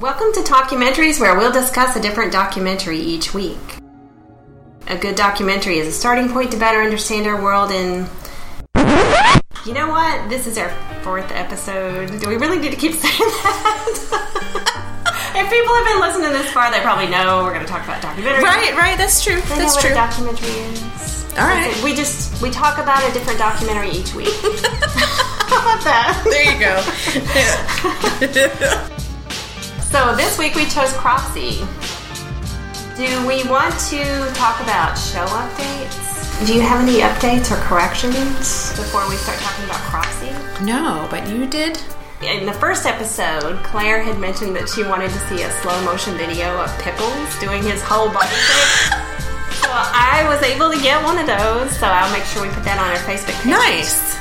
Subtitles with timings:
[0.00, 3.58] Welcome to Talkumentaries, where we'll discuss a different documentary each week.
[4.86, 8.08] A good documentary is a starting point to better understand our world and.
[9.66, 10.30] You know what?
[10.30, 10.70] This is our
[11.02, 12.18] fourth episode.
[12.18, 13.90] Do we really need to keep saying that?
[15.36, 18.00] if people have been listening this far, they probably know we're going to talk about
[18.00, 18.40] documentaries.
[18.40, 18.96] Right, right.
[18.96, 19.36] That's true.
[19.36, 19.90] They That's true.
[19.92, 21.26] documentary is.
[21.36, 21.78] All right.
[21.84, 24.28] We just we talk about a different documentary each week.
[25.50, 26.24] How about that?
[26.24, 26.58] There you
[28.88, 28.96] go.
[29.90, 31.66] So this week we chose Cropsey.
[32.96, 34.04] Do we want to
[34.34, 36.46] talk about show updates?
[36.46, 40.30] Do you have any updates or corrections before we start talking about Cropsey?
[40.64, 41.78] no, but you did.
[42.22, 46.14] In the first episode, Claire had mentioned that she wanted to see a slow motion
[46.16, 49.00] video of Pickles doing his whole body trick.
[49.60, 52.64] So I was able to get one of those, so I'll make sure we put
[52.64, 53.52] that on our Facebook page.
[53.54, 54.16] Nice.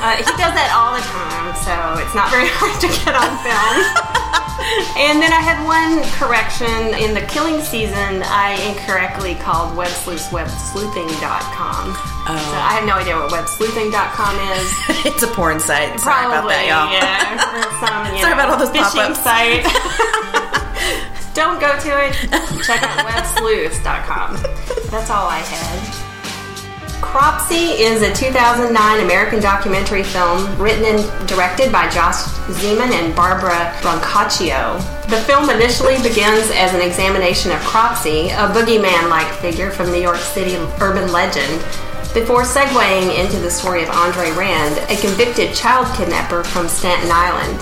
[0.00, 3.28] Uh, he does that all the time, so it's not very hard to get on
[3.42, 4.14] film.
[4.98, 6.68] and then I had one correction.
[7.00, 11.84] In the killing season, I incorrectly called web sleuths websleuthing.com.
[11.94, 12.36] Oh.
[12.36, 14.66] So I have no idea what websleuthing.com is.
[15.08, 15.98] it's a porn site.
[16.00, 16.92] Sorry about that, y'all.
[16.92, 17.38] yeah.
[17.80, 19.24] Some, Sorry know, about all those phishing pop-ups.
[19.24, 19.64] site.
[21.34, 22.14] Don't go to it.
[22.66, 24.36] Check out websleuths.com.
[24.90, 25.87] That's all I had.
[27.00, 32.16] Cropsey is a 2009 American documentary film written and directed by Josh
[32.58, 34.78] Zeman and Barbara Brancaccio.
[35.08, 40.18] The film initially begins as an examination of Cropsey, a boogeyman-like figure from New York
[40.18, 41.62] City urban legend,
[42.14, 47.60] before segueing into the story of Andre Rand, a convicted child kidnapper from Staten Island.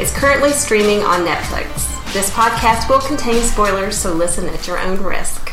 [0.00, 1.86] It's currently streaming on Netflix.
[2.14, 5.49] This podcast will contain spoilers, so listen at your own risk.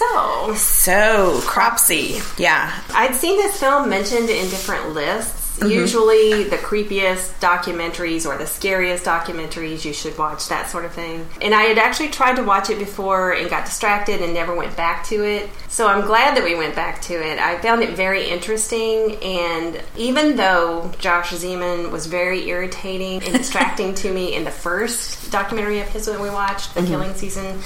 [0.00, 2.22] So, So, Cropsey.
[2.38, 2.72] Yeah.
[2.94, 5.58] I'd seen this film mentioned in different lists.
[5.58, 5.72] Mm-hmm.
[5.72, 11.28] Usually, the creepiest documentaries or the scariest documentaries you should watch, that sort of thing.
[11.42, 14.74] And I had actually tried to watch it before and got distracted and never went
[14.74, 15.50] back to it.
[15.68, 17.38] So I'm glad that we went back to it.
[17.38, 19.16] I found it very interesting.
[19.16, 25.30] And even though Josh Zeman was very irritating and distracting to me in the first
[25.30, 26.90] documentary of his that we watched, The mm-hmm.
[26.90, 27.60] Killing Season,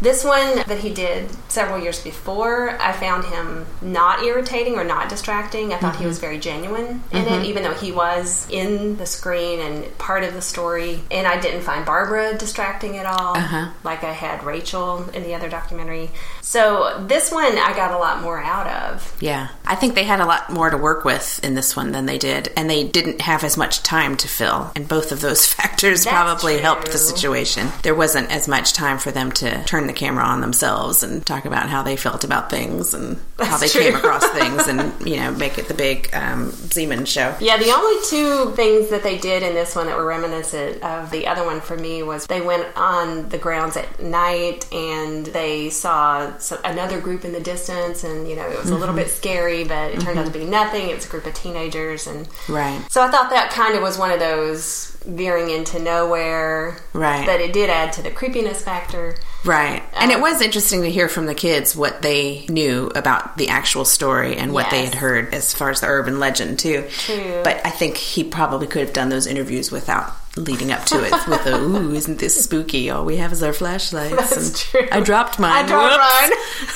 [0.00, 5.08] this one that he did several years before, I found him not irritating or not
[5.08, 5.72] distracting.
[5.72, 9.58] I thought he was very genuine in it, even though he was in the screen
[9.60, 11.00] and part of the story.
[11.10, 13.70] And I didn't find Barbara distracting at all, Uh-huh.
[13.82, 16.10] like I had Rachel in the other documentary.
[16.42, 19.16] So this one I got a lot more out of.
[19.20, 19.48] Yeah.
[19.66, 22.18] I think they had a lot more to work with in this one than they
[22.18, 24.70] did, and they didn't have as much time to fill.
[24.76, 26.62] And both of those factors That's probably true.
[26.62, 27.68] helped the situation.
[27.82, 31.44] There wasn't as much time for them to turn the camera on themselves and talk
[31.44, 33.80] about how they felt about things and how they true.
[33.80, 37.34] came across things and, you know, make it the big um, Zeman show.
[37.40, 41.10] Yeah, the only two things that they did in this one that were reminiscent of
[41.10, 45.70] the other one for me was they went on the grounds at night and they
[45.70, 49.08] saw so- another group in the distance, and you know it was a little bit
[49.10, 50.90] scary, but it turned out to be nothing.
[50.90, 52.80] It was a group of teenagers, and Right.
[52.90, 57.24] so I thought that kind of was one of those veering into nowhere, Right.
[57.26, 59.16] But it did add to the creepiness factor.
[59.48, 59.82] Right.
[59.94, 63.48] And Um, it was interesting to hear from the kids what they knew about the
[63.48, 66.84] actual story and what they had heard as far as the urban legend, too.
[66.90, 67.40] True.
[67.42, 71.12] But I think he probably could have done those interviews without leading up to it
[71.28, 72.90] with the, ooh, isn't this spooky?
[72.90, 74.14] All we have is our flashlights.
[74.16, 74.88] That's and true.
[74.92, 75.64] I dropped mine.
[75.64, 76.32] I dropped mine.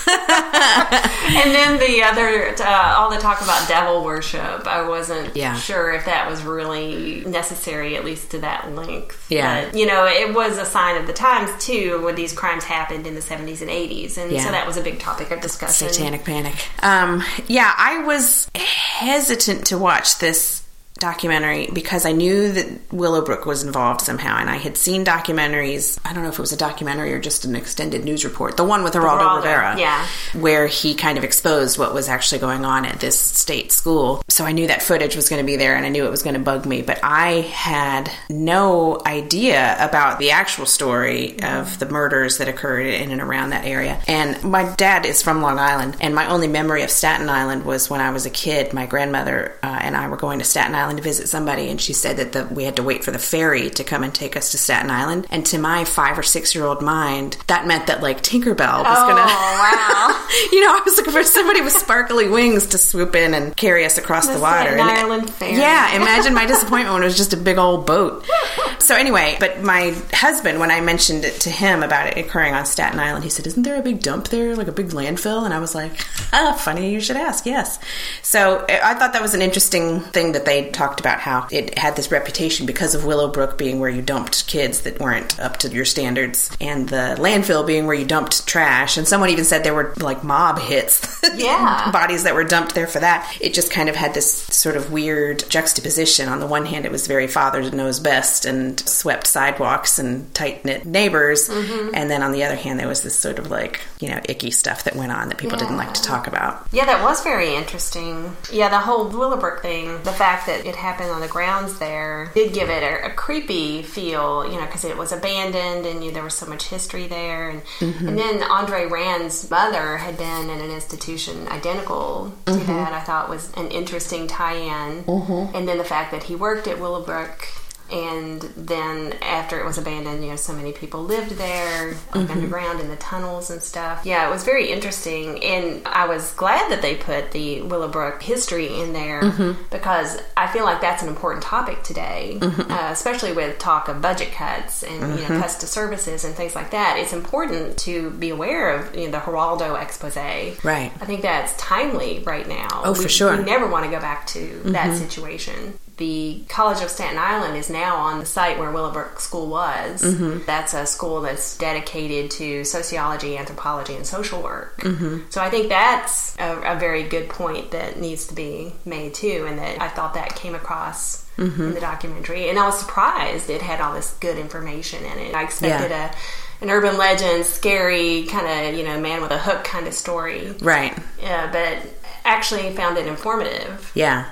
[1.45, 5.55] and then the other, uh, all the talk about devil worship, I wasn't Yeah.
[5.57, 9.27] sure if that was really necessary, at least to that length.
[9.31, 9.67] Yeah.
[9.67, 13.07] But, you know, it was a sign of the times, too, when these crimes happened
[13.07, 14.19] in the 70s and 80s.
[14.19, 14.45] And Yeah.
[14.45, 15.89] so that was a big topic of discussion.
[15.89, 16.55] Satanic Panic.
[16.83, 20.62] Um, yeah, I was hesitant to watch this
[20.99, 25.99] documentary because I knew that Willowbrook was involved somehow, and I had seen documentaries.
[26.05, 28.57] I don't know if it was a documentary or just an extended news report.
[28.57, 30.07] The one with Geraldo Geraldo, Rivera, yeah.
[30.35, 34.23] where he kind of exposed what was actually going on at this state school.
[34.29, 36.23] So I knew that footage was going to be there, and I knew it was
[36.23, 36.83] going to bug me.
[36.83, 43.11] But I had no idea about the actual story of the murders that occurred in
[43.11, 44.01] and around that area.
[44.07, 47.91] And my dad is from Long Island, and my only memory of Staten Island was
[47.91, 48.73] when I was a kid.
[48.73, 51.93] My grandmother uh, and I were going to Staten Island to visit somebody, and she
[51.93, 54.51] said that the, we had to wait for the ferry to come and take us
[54.53, 55.27] to Staten Island.
[55.31, 58.99] And to my five or six year old mind, that meant that like Tinkerbell was
[58.99, 59.27] Oh, gonna, Oh
[60.29, 60.49] wow.
[60.53, 63.85] you know, I was looking for somebody with sparkly wings to swoop in and carry
[63.85, 64.71] us across the, The water.
[64.71, 65.53] Staten And- Island ferry.
[65.57, 68.27] Yeah, imagine my disappointment when it was just a big old boat.
[68.83, 72.67] So anyway, but my husband, when I mentioned it to him about it occurring on
[72.67, 75.55] Staten Island, he said, "Isn't there a big dump there, like a big landfill?" And
[75.55, 75.93] I was like,
[76.33, 77.79] "Ah, funny you should ask." Yes.
[78.23, 81.95] So I thought that was an interesting thing that they talked about how it had
[81.95, 85.85] this reputation because of Willowbrook being where you dumped kids that weren't up to your
[85.85, 88.97] standards, and the landfill being where you dumped trash.
[88.97, 91.91] And someone even said there were like mob hits, Yeah.
[91.93, 93.33] bodies that were dumped there for that.
[93.41, 96.29] It just kind of had this sort of weird juxtaposition.
[96.29, 100.65] On the one hand, it was very father knows best and swept sidewalks and tight
[100.65, 101.95] knit neighbors, Mm-hmm.
[101.95, 104.51] and then on the other hand, there was this sort of like you know icky
[104.51, 106.67] stuff that went on that people didn't like to talk about.
[106.73, 108.37] Yeah, that was very interesting.
[108.53, 112.53] Yeah, the whole Willowbrook thing, the fact that it happened on the grounds there did
[112.53, 116.23] give it a, a creepy feel, you know, because it was abandoned and you, there
[116.23, 117.51] was so much history there.
[117.51, 118.09] And, mm-hmm.
[118.09, 122.67] and then Andre Rand's mother had been in an institution identical to mm-hmm.
[122.67, 125.05] that, I thought was an interesting tie in.
[125.05, 125.57] Mm-hmm.
[125.57, 127.49] And then the fact that he worked at Willowbrook.
[127.93, 132.33] And then after it was abandoned, you know, so many people lived there, like mm-hmm.
[132.33, 134.05] underground in the tunnels and stuff.
[134.05, 135.43] Yeah, it was very interesting.
[135.43, 139.63] And I was glad that they put the Willowbrook history in there mm-hmm.
[139.71, 142.71] because I feel like that's an important topic today, mm-hmm.
[142.71, 146.55] uh, especially with talk of budget cuts and, you know, cuts to services and things
[146.55, 146.97] like that.
[146.99, 150.13] It's important to be aware of, you know, the Geraldo expose.
[150.13, 150.93] Right.
[151.01, 152.69] I think that's timely right now.
[152.85, 153.37] Oh, for sure.
[153.37, 155.79] We never want to go back to that situation.
[155.99, 160.03] The College of Staten Island is now on the site where Willowbrook School was.
[160.03, 160.45] Mm-hmm.
[160.47, 164.79] That's a school that's dedicated to sociology, anthropology, and social work.
[164.79, 165.31] Mm-hmm.
[165.31, 169.45] So I think that's a, a very good point that needs to be made too,
[169.49, 171.63] and that I thought that came across mm-hmm.
[171.63, 172.49] in the documentary.
[172.49, 175.35] And I was surprised it had all this good information in it.
[175.35, 176.13] I expected Yeah.
[176.13, 176.15] a
[176.63, 180.55] an urban legend, scary kind of you know man with a hook kind of story.
[180.61, 180.97] Right.
[181.21, 181.93] Yeah, but
[182.25, 183.91] actually found it informative.
[183.95, 184.27] Yeah.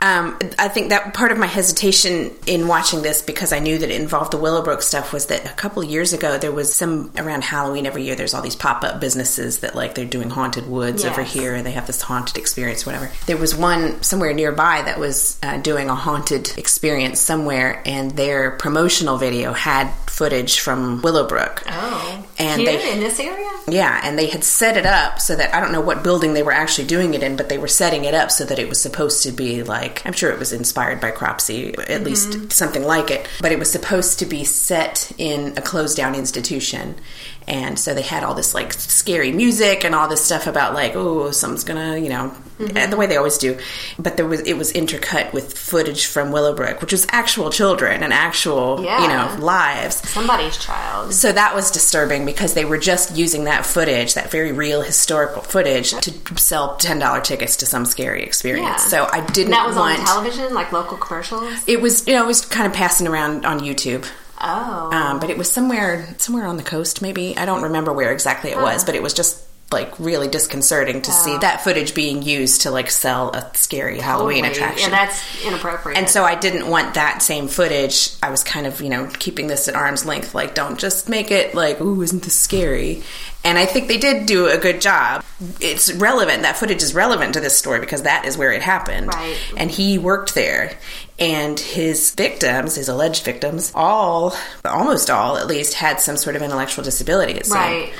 [0.00, 3.90] Um, I think that part of my hesitation in watching this because I knew that
[3.90, 7.10] it involved the Willowbrook stuff was that a couple of years ago there was some
[7.16, 8.14] around Halloween every year.
[8.14, 11.64] There's all these pop up businesses that like they're doing haunted woods over here and
[11.66, 13.10] they have this haunted experience, whatever.
[13.26, 18.52] There was one somewhere nearby that was uh, doing a haunted experience somewhere, and their
[18.52, 21.62] promotional video had footage from Willowbrook.
[21.66, 23.50] Oh, And here they- in this area.
[23.66, 26.42] Yeah, and they had set it up so that I don't know what building they
[26.42, 28.80] were actually doing it in, but they were setting it up so that it was
[28.80, 32.04] supposed to be like I'm sure it was inspired by Cropsey, at mm-hmm.
[32.04, 36.14] least something like it, but it was supposed to be set in a closed down
[36.14, 36.96] institution.
[37.46, 40.96] And so they had all this like scary music and all this stuff about like,
[40.96, 42.76] oh, something's gonna, you know, mm-hmm.
[42.76, 43.58] and the way they always do.
[43.98, 48.12] But there was it was intercut with footage from Willowbrook, which was actual children and
[48.12, 49.96] actual, you know, lives.
[50.08, 51.12] Somebody's child.
[51.12, 55.42] So that was disturbing because they were just using that footage, that very real historical
[55.42, 58.66] footage, to sell ten dollar tickets to some scary experience.
[58.66, 58.76] Yeah.
[58.76, 59.98] So I didn't And that was want.
[60.00, 61.62] on television, like local commercials.
[61.66, 64.06] it was you know it was kind of passing around on YouTube.
[64.40, 67.36] Oh, Um, but it was somewhere somewhere on the coast, maybe.
[67.36, 69.40] I don't remember where exactly it was, but it was just
[69.74, 74.46] like really disconcerting to see that footage being used to like sell a scary Halloween
[74.46, 74.90] attraction.
[74.90, 75.98] Yeah, that's inappropriate.
[75.98, 78.10] And so I didn't want that same footage.
[78.22, 80.34] I was kind of, you know, keeping this at arm's length.
[80.34, 83.02] Like, don't just make it like, ooh, isn't this scary?
[83.44, 85.22] And I think they did do a good job.
[85.60, 86.42] It's relevant.
[86.42, 89.08] That footage is relevant to this story because that is where it happened.
[89.08, 89.36] Right.
[89.56, 90.78] And he worked there.
[91.18, 94.34] And his victims, his alleged victims, all,
[94.64, 97.34] almost all at least, had some sort of intellectual disability.
[97.34, 97.48] It.
[97.48, 97.92] Right.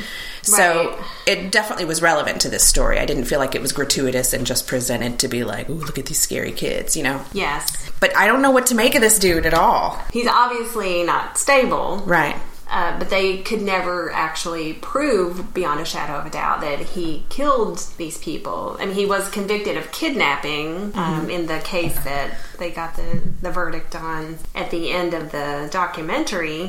[0.47, 0.99] So Right.
[1.27, 2.99] it definitely was relevant to this story.
[2.99, 5.99] I didn't feel like it was gratuitous and just presented to be like, ooh, look
[5.99, 7.21] at these scary kids, you know?
[7.33, 9.99] yes, But I don't know what to make of this dude at all.
[10.13, 12.03] he's obviously not stable.
[12.07, 12.37] Right.
[12.69, 17.23] Uh, but they could never actually prove beyond a shadow of a doubt that he
[17.29, 18.77] killed these people.
[18.81, 23.21] I mean, he was convicted of kidnapping um, in the case that they got the,
[23.43, 26.69] the verdict on at the end of the documentary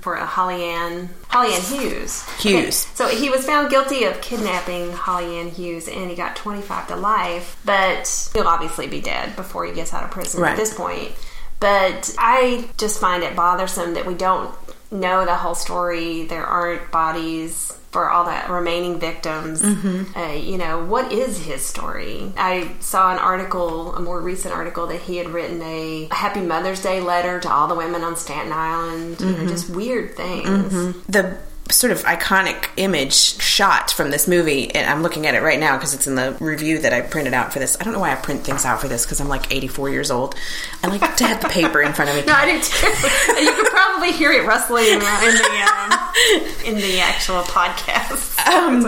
[0.00, 2.22] for a Holly Ann, Holly Ann Hughes.
[2.40, 2.76] Hughes.
[2.94, 6.96] So he was found guilty of kidnapping Holly Ann Hughes and he got 25 to
[6.96, 10.52] life, but he'll obviously be dead before he gets out of prison Right.
[10.52, 11.12] at this point.
[11.60, 14.54] But I just find it bothersome that we don't
[14.90, 16.24] know the whole story.
[16.24, 19.62] There aren't bodies for all the remaining victims.
[19.62, 20.18] Mm-hmm.
[20.18, 22.32] Uh, you know, what is his story?
[22.36, 26.82] I saw an article, a more recent article, that he had written a Happy Mother's
[26.82, 29.20] Day letter to all the women on Staten Island.
[29.20, 29.48] You know, mm-hmm.
[29.48, 30.72] just weird things.
[30.72, 31.10] Mm-hmm.
[31.10, 31.38] The
[31.70, 35.76] sort of iconic image shot from this movie, and I'm looking at it right now
[35.76, 37.76] because it's in the review that I printed out for this.
[37.80, 40.10] I don't know why I print things out for this because I'm like 84 years
[40.10, 40.34] old.
[40.82, 42.24] I like to have the paper in front of me.
[42.24, 42.70] No, I didn't.
[43.42, 45.92] you could probably hear it rustling in the um,
[46.64, 48.37] in the actual podcast.
[48.48, 48.82] Um,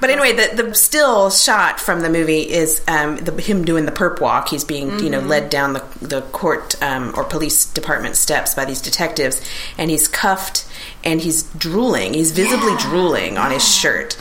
[0.00, 3.92] but anyway, the the still shot from the movie is um, the, him doing the
[3.92, 4.48] perp walk.
[4.48, 5.04] He's being mm-hmm.
[5.04, 9.40] you know led down the the court um, or police department steps by these detectives,
[9.78, 10.66] and he's cuffed
[11.02, 12.14] and he's drooling.
[12.14, 12.80] He's visibly yeah.
[12.80, 14.16] drooling on his shirt.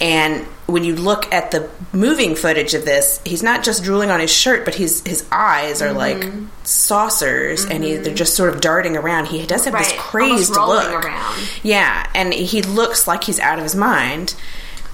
[0.00, 4.20] And when you look at the moving footage of this, he's not just drooling on
[4.20, 5.96] his shirt, but his his eyes are mm-hmm.
[5.96, 7.72] like saucers, mm-hmm.
[7.72, 8.14] and he, they're mm-hmm.
[8.14, 9.26] just sort of darting around.
[9.26, 9.84] He does have right.
[9.84, 11.04] this crazed look.
[11.04, 11.50] Around.
[11.62, 14.34] Yeah, and he looks like he's out of his mind.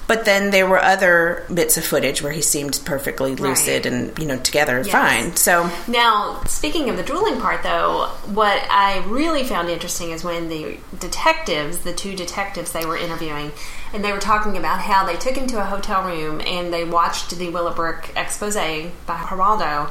[0.06, 3.92] But then there were other bits of footage where he seemed perfectly lucid right.
[3.92, 4.90] and you know together yes.
[4.90, 5.36] fine.
[5.36, 10.48] So now, speaking of the drooling part, though, what I really found interesting is when
[10.48, 13.52] the detectives, the two detectives they were interviewing,
[13.94, 16.84] and they were talking about how they took him to a hotel room and they
[16.84, 19.90] watched the Willowbrook expose by Geraldo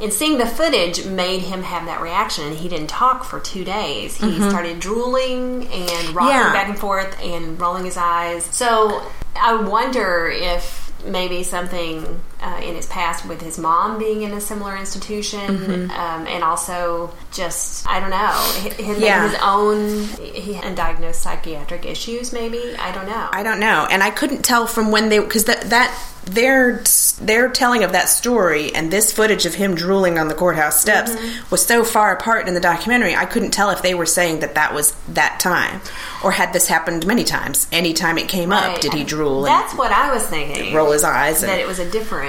[0.00, 2.44] and seeing the footage made him have that reaction.
[2.44, 4.16] And he didn't talk for two days.
[4.16, 4.50] He mm-hmm.
[4.50, 6.52] started drooling and rocking yeah.
[6.52, 8.44] back and forth and rolling his eyes.
[8.44, 14.32] So I wonder if maybe something uh, in his past with his mom being in
[14.32, 15.90] a similar institution, mm-hmm.
[15.90, 19.28] um, and also just I don't know his, yeah.
[19.28, 22.32] his own he undiagnosed psychiatric issues.
[22.32, 23.28] Maybe I don't know.
[23.32, 26.82] I don't know, and I couldn't tell from when they because that that their
[27.20, 31.12] their telling of that story and this footage of him drooling on the courthouse steps
[31.12, 31.50] mm-hmm.
[31.50, 33.14] was so far apart in the documentary.
[33.14, 35.80] I couldn't tell if they were saying that that was that time,
[36.22, 37.66] or had this happened many times.
[37.72, 38.74] Anytime it came right.
[38.74, 39.42] up, did he drool?
[39.42, 40.74] That's what I was thinking.
[40.74, 41.42] Roll his eyes.
[41.42, 42.23] That it was a different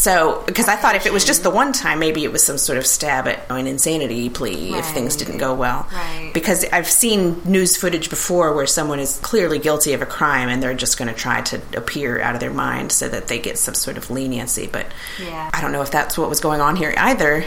[0.00, 2.56] so, because I thought if it was just the one time, maybe it was some
[2.56, 4.80] sort of stab at an insanity plea right.
[4.80, 5.86] if things didn't go well.
[5.92, 6.30] Right.
[6.32, 10.62] Because I've seen news footage before where someone is clearly guilty of a crime and
[10.62, 13.58] they're just going to try to appear out of their mind so that they get
[13.58, 14.66] some sort of leniency.
[14.66, 14.86] But
[15.22, 15.50] yeah.
[15.52, 17.44] I don't know if that's what was going on here either.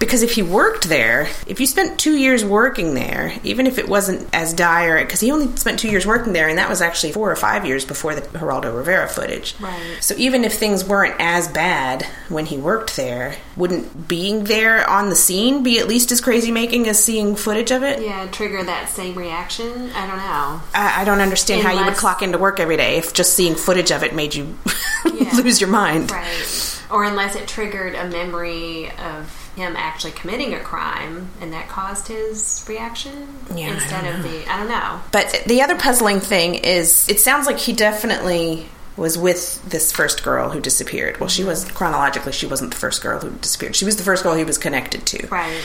[0.00, 3.86] Because if he worked there, if you spent two years working there, even if it
[3.86, 7.12] wasn't as dire, because he only spent two years working there, and that was actually
[7.12, 9.54] four or five years before the Geraldo Rivera footage.
[9.60, 9.98] Right.
[10.00, 15.10] So even if things weren't as bad when he worked there, wouldn't being there on
[15.10, 18.00] the scene be at least as crazy making as seeing footage of it?
[18.00, 19.90] Yeah, trigger that same reaction.
[19.90, 20.62] I don't know.
[20.74, 23.34] I, I don't understand Unless, how you would clock into work every day if just
[23.34, 24.56] seeing footage of it made you
[25.04, 25.30] yeah.
[25.36, 26.10] lose your mind.
[26.10, 26.82] Right.
[26.90, 32.08] Or unless it triggered a memory of him actually committing a crime and that caused
[32.08, 35.00] his reaction yeah, instead of the I don't know.
[35.12, 40.22] But the other puzzling thing is it sounds like he definitely was with this first
[40.22, 41.18] girl who disappeared.
[41.18, 41.50] Well, she mm-hmm.
[41.50, 43.76] was chronologically she wasn't the first girl who disappeared.
[43.76, 45.26] She was the first girl he was connected to.
[45.28, 45.62] Right.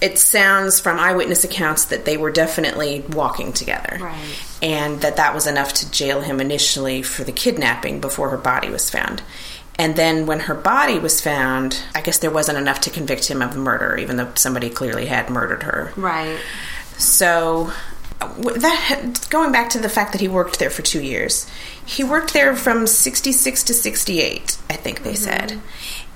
[0.00, 3.98] It sounds from eyewitness accounts that they were definitely walking together.
[4.00, 4.38] Right.
[4.62, 8.70] And that that was enough to jail him initially for the kidnapping before her body
[8.70, 9.22] was found.
[9.78, 13.40] And then when her body was found, I guess there wasn't enough to convict him
[13.40, 15.92] of murder, even though somebody clearly had murdered her.
[15.96, 16.38] Right.
[16.96, 17.72] So
[18.18, 21.48] that going back to the fact that he worked there for two years,
[21.86, 25.22] he worked there from '66 to '68, I think they mm-hmm.
[25.22, 25.60] said,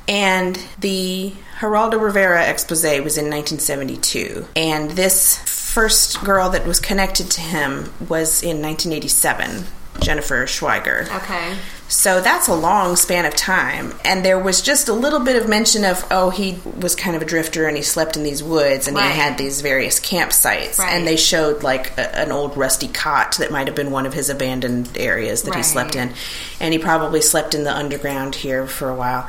[0.09, 7.31] and the Geraldo Rivera expose was in 1972, and this first girl that was connected
[7.31, 9.65] to him was in 1987.
[10.01, 11.03] Jennifer Schweiger.
[11.23, 11.57] Okay.
[11.89, 13.93] So that's a long span of time.
[14.05, 17.21] And there was just a little bit of mention of, oh, he was kind of
[17.21, 19.13] a drifter and he slept in these woods and right.
[19.13, 20.79] he had these various campsites.
[20.79, 20.93] Right.
[20.93, 24.15] And they showed like a, an old rusty cot that might have been one of
[24.15, 25.59] his abandoned areas that right.
[25.59, 26.15] he slept in.
[26.61, 29.29] And he probably slept in the underground here for a while.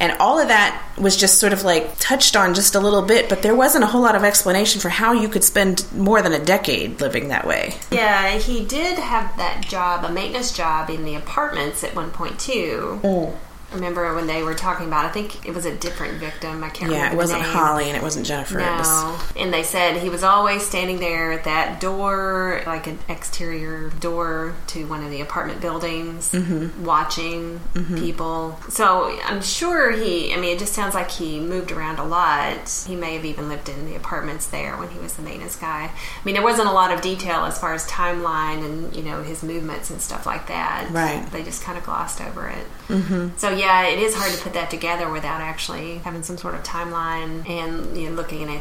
[0.00, 3.28] And all of that was just sort of like touched on just a little bit,
[3.28, 6.32] but there wasn't a whole lot of explanation for how you could spend more than
[6.32, 7.74] a decade living that way.
[7.90, 12.38] Yeah, he did have that job, a maintenance job in the apartments at one point
[12.38, 13.00] too.
[13.02, 13.34] Mm
[13.74, 15.04] remember when they were talking about.
[15.04, 16.62] I think it was a different victim.
[16.62, 16.92] I can't.
[16.92, 18.58] Yeah, remember it wasn't Holly and it wasn't Jennifer.
[18.58, 19.32] No, was...
[19.36, 24.54] and they said he was always standing there at that door, like an exterior door
[24.68, 26.84] to one of the apartment buildings, mm-hmm.
[26.84, 27.96] watching mm-hmm.
[27.96, 28.58] people.
[28.68, 30.32] So I'm sure he.
[30.32, 32.84] I mean, it just sounds like he moved around a lot.
[32.86, 35.90] He may have even lived in the apartments there when he was the maintenance guy.
[35.92, 39.22] I mean, there wasn't a lot of detail as far as timeline and you know
[39.22, 40.88] his movements and stuff like that.
[40.90, 41.26] Right.
[41.32, 42.66] They just kind of glossed over it.
[42.88, 43.36] Mm-hmm.
[43.36, 46.54] So yeah yeah, it is hard to put that together without actually having some sort
[46.54, 48.60] of timeline and you know, looking at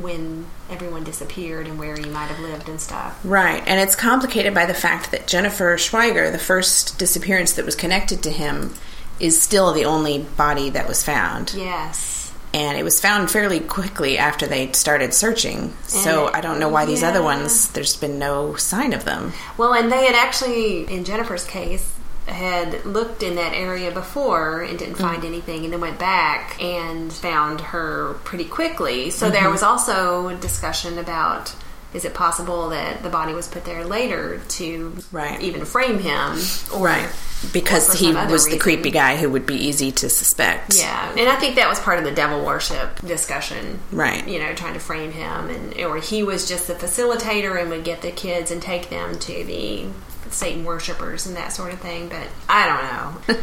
[0.00, 3.18] when everyone disappeared and where you might have lived and stuff.
[3.24, 7.76] Right, and it's complicated by the fact that Jennifer Schweiger, the first disappearance that was
[7.76, 8.74] connected to him,
[9.20, 11.54] is still the only body that was found.
[11.54, 12.32] Yes.
[12.52, 15.72] And it was found fairly quickly after they started searching.
[15.82, 17.10] So I don't know why these yeah.
[17.10, 19.32] other ones, there's been no sign of them.
[19.56, 21.99] Well, and they had actually, in Jennifer's case,
[22.30, 25.26] had looked in that area before and didn't find mm-hmm.
[25.26, 29.10] anything and then went back and found her pretty quickly.
[29.10, 29.34] So mm-hmm.
[29.34, 31.54] there was also discussion about
[31.92, 35.40] is it possible that the body was put there later to Right.
[35.40, 36.38] even frame him?
[36.72, 37.08] Or, Right.
[37.52, 40.76] Because he was the creepy guy who would be easy to suspect.
[40.76, 43.80] Yeah, and I think that was part of the devil worship discussion.
[43.90, 44.28] Right.
[44.28, 47.82] You know, trying to frame him, and or he was just the facilitator and would
[47.82, 49.86] get the kids and take them to the
[50.32, 52.08] Satan worshippers and that sort of thing.
[52.08, 52.82] But I don't
[53.28, 53.36] know.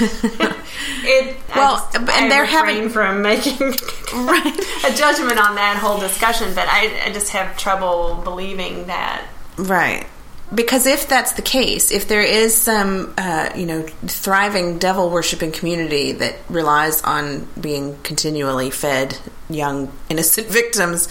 [1.02, 5.98] it Well, I just, and I they're having- from making a judgment on that whole
[5.98, 9.26] discussion, but I, I just have trouble believing that.
[9.56, 10.06] Right.
[10.52, 15.52] Because if that's the case, if there is some, uh, you know, thriving devil worshipping
[15.52, 19.16] community that relies on being continually fed
[19.48, 21.08] young innocent victims,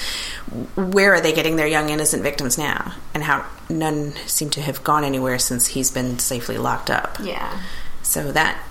[0.76, 2.94] where are they getting their young innocent victims now?
[3.14, 7.18] And how none seem to have gone anywhere since he's been safely locked up.
[7.24, 7.62] Yeah.
[8.02, 8.62] So that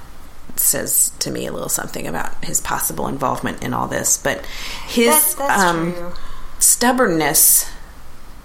[0.56, 4.18] says to me a little something about his possible involvement in all this.
[4.18, 4.44] But
[4.86, 6.12] his That's, that's um,
[6.58, 7.70] stubbornness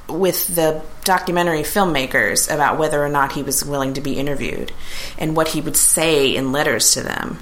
[0.09, 4.71] with the documentary filmmakers about whether or not he was willing to be interviewed
[5.17, 7.39] and what he would say in letters to them.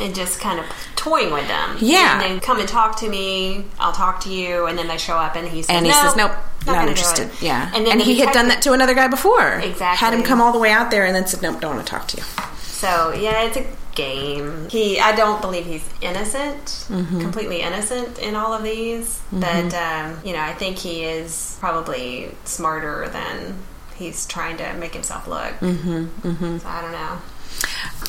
[0.00, 0.66] and just kind of
[0.96, 1.76] toying with them.
[1.80, 2.14] Yeah.
[2.14, 3.64] And then come and talk to me.
[3.78, 4.66] I'll talk to you.
[4.66, 6.32] And then they show up and he says, And he "No, says, nope,
[6.66, 7.28] not, do interested.
[7.28, 7.70] it." Yeah.
[7.74, 9.52] And, then And he had done that to another guy before.
[9.58, 9.98] Exactly.
[10.06, 11.90] Had him come all the way out there and then said, nope, don't want to
[11.90, 12.22] talk to you.
[12.62, 14.68] So yeah, it's a game.
[14.70, 17.20] He, I don't believe he's innocent, Mm-hmm.
[17.20, 19.20] completely innocent in all of these.
[19.32, 23.54] But um, you know, I think he is probably smarter than
[23.96, 25.52] he's trying to make himself look.
[25.60, 27.18] Mm-hmm, So I don't know.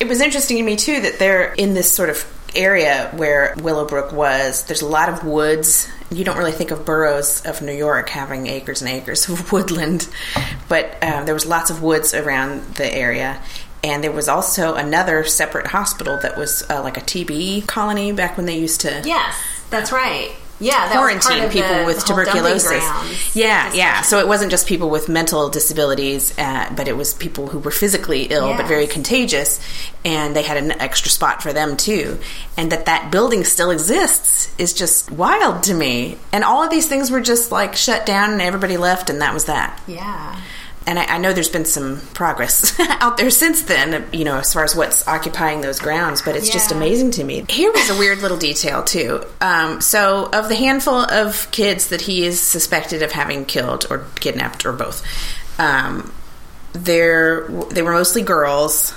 [0.00, 2.24] It was interesting to me too that they're in this sort of
[2.54, 4.64] area where Willowbrook was.
[4.64, 5.88] There's a lot of woods.
[6.10, 10.08] You don't really think of boroughs of New York having acres and acres of woodland,
[10.68, 13.40] but uh, there was lots of woods around the area.
[13.84, 18.36] And there was also another separate hospital that was uh, like a TB colony back
[18.36, 19.36] when they used to Yes,
[19.70, 20.32] that's right.
[20.58, 23.36] Yeah, that was part quarantine people the- with the tuberculosis.
[23.36, 24.00] Yeah, yeah.
[24.00, 27.70] So it wasn't just people with mental disabilities, uh, but it was people who were
[27.70, 29.60] physically ill but very contagious,
[30.02, 32.18] and they had an extra spot for them too.
[32.56, 36.16] And that that building still exists is just wild to me.
[36.32, 39.34] And all of these things were just like shut down, and everybody left, and that
[39.34, 39.78] was that.
[39.86, 40.40] Yeah.
[40.86, 44.52] And I, I know there's been some progress out there since then, you know, as
[44.52, 47.44] far as what's occupying those grounds, but it's just amazing to me.
[47.48, 49.24] Here was a weird little detail, too.
[49.40, 54.06] Um, so, of the handful of kids that he is suspected of having killed or
[54.16, 55.04] kidnapped or both,
[55.58, 56.12] um,
[56.72, 58.94] there they were mostly girls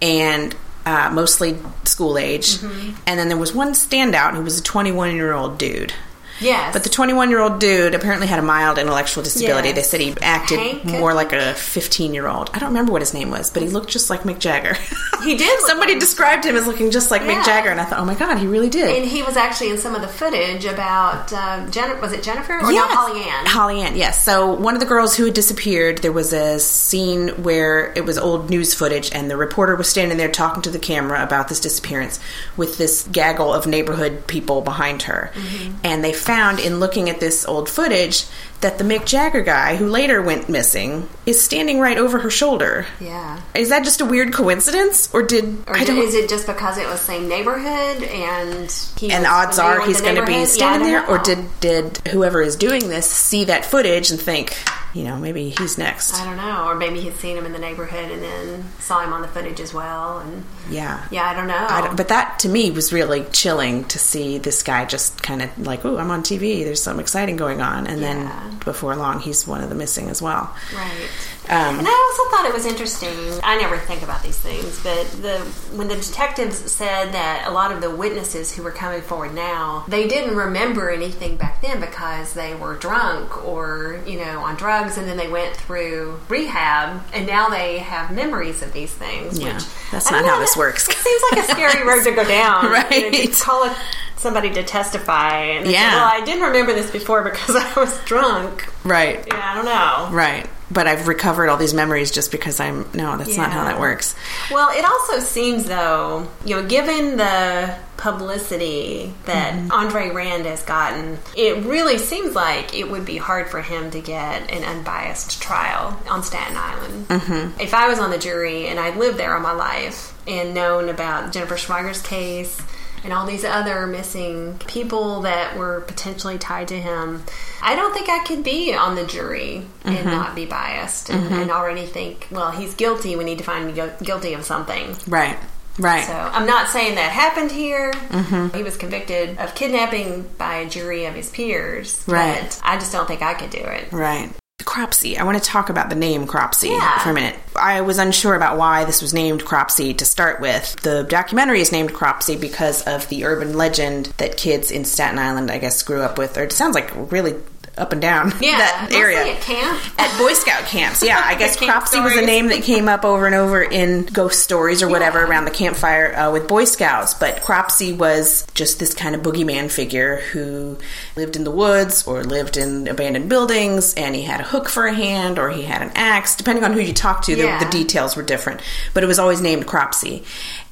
[0.00, 0.54] and
[0.86, 2.58] uh, mostly school age.
[2.58, 3.00] Mm-hmm.
[3.06, 5.92] And then there was one standout who was a 21 year old dude.
[6.40, 6.72] Yes.
[6.72, 9.68] But the 21 year old dude apparently had a mild intellectual disability.
[9.68, 9.76] Yes.
[9.76, 10.84] They said he acted Hank?
[10.84, 12.50] more like a 15 year old.
[12.54, 14.74] I don't remember what his name was, but he looked just like Mick Jagger.
[15.22, 17.40] He did Somebody like- described him as looking just like Yeah.
[17.40, 18.96] Mick Jagger, and I thought, oh my god, he really did.
[18.96, 22.54] and he was actually in some of the footage about um, Jen- was it Jennifer
[22.58, 22.88] or Yes.
[22.90, 23.46] no Holly Ann?
[23.46, 24.24] Holly Ann, yes.
[24.24, 28.18] So one of the girls who had disappeared, there was a scene where it was
[28.18, 31.60] old news footage, and the reporter was standing there talking to the camera about this
[31.60, 32.18] disappearance
[32.56, 35.30] with this gaggle of neighborhood people behind her.
[35.34, 35.76] Mm-hmm.
[35.84, 38.24] And they found in looking at this old footage
[38.60, 42.86] that the Mick Jagger guy, who later went missing, is standing right over her shoulder.
[43.00, 43.40] yeah.
[43.54, 45.98] Is that just a weird coincidence, or did Or I don't?
[45.98, 50.16] is it just because it was same neighborhood and he and odds are he's going
[50.16, 53.64] to be standing Yeah, there, don't or did did whoever is doing this see that
[53.64, 54.56] footage and think,
[54.94, 56.14] you know, maybe he's next?
[56.14, 59.12] I don't know, or maybe he'd seen him in the neighborhood and then saw him
[59.12, 60.18] on the footage as well.
[60.18, 61.00] And Yeah.
[61.10, 61.66] yeah, I don't know.
[61.68, 65.42] I don't- but that to me was really chilling to see this guy just kind
[65.42, 66.62] of like, "Oh, I'm on TV.
[66.64, 68.06] There's something exciting going on," and Yeah.
[68.14, 68.30] then
[68.64, 70.54] before long, he's one of the missing as well.
[70.74, 71.08] right.
[71.48, 73.10] Um, And I also thought it was interesting.
[73.42, 75.38] I never think about these things, but the
[75.74, 79.84] when the detectives said that a lot of the witnesses who were coming forward now,
[79.88, 84.96] they didn't remember anything back then because they were drunk or you know on drugs,
[84.98, 89.38] and then they went through rehab, and now they have memories of these things.
[89.38, 90.88] Yeah, which, that's not how this works.
[90.88, 92.66] It seems like a scary road to go down.
[92.70, 93.12] Right.
[93.12, 93.76] You know, call it
[94.20, 95.36] somebody to testify.
[95.42, 95.94] And Yeah.
[95.96, 98.68] well, I didn't remember this before because I was drunk.
[98.84, 100.16] right, Yeah, I don't know.
[100.16, 100.46] right.
[100.72, 104.14] But I've recovered all these memories just because I'm no, that's not how that works.
[104.52, 111.18] Well, it also seems though, you know, given the publicity that Andre Rand has gotten,
[111.36, 116.00] it really seems like it would be hard for him to get an unbiased trial
[116.08, 117.08] on Staten Island.
[117.08, 117.60] Mm-hmm.
[117.60, 120.88] If I was on the jury and I'd lived there all my life and known
[120.88, 122.60] about Jennifer Schweiger's case
[123.04, 127.24] and all these other missing people that were potentially tied to him,
[127.62, 131.50] I don't think I could be on the jury and not be biased and, and
[131.50, 133.16] already think, well, he's guilty.
[133.16, 134.94] We need to find him guilty of something.
[135.06, 135.38] Right.
[135.78, 136.04] Right.
[136.04, 137.92] So I'm not saying that happened here.
[137.92, 138.56] Mm-hmm.
[138.56, 142.04] He was convicted of kidnapping by a jury of his peers.
[142.06, 142.40] Right.
[142.40, 143.90] But I just don't think I could do it.
[143.92, 144.30] Right.
[144.64, 145.16] Cropsey.
[145.18, 146.98] I want to talk about the name Cropsey Yeah.
[147.00, 147.36] for a minute.
[147.56, 150.76] I was unsure about why this was named Cropsey to start with.
[150.82, 155.50] The documentary is named Cropsey because of the urban legend that kids in Staten Island,
[155.50, 156.36] I guess, grew up with.
[156.38, 157.34] Or it sounds like really
[157.80, 159.24] up and down Yeah, that area.
[159.34, 159.80] at camp.
[159.98, 161.20] At Boy Scout camps, yeah.
[161.24, 164.82] I guess Cropsey was a name that came up over and over in ghost stories
[164.82, 167.14] or whatever around the campfire uh, with Boy Scouts.
[167.14, 170.78] But Cropsey was just this kind of boogeyman figure who
[171.16, 174.86] lived in the woods or lived in abandoned buildings, and he had a hook for
[174.86, 176.36] a hand or he had an axe.
[176.36, 177.64] Depending on who you talked to, the- Yeah.
[177.64, 178.60] the details were different.
[178.94, 180.24] But it was always named Cropsey.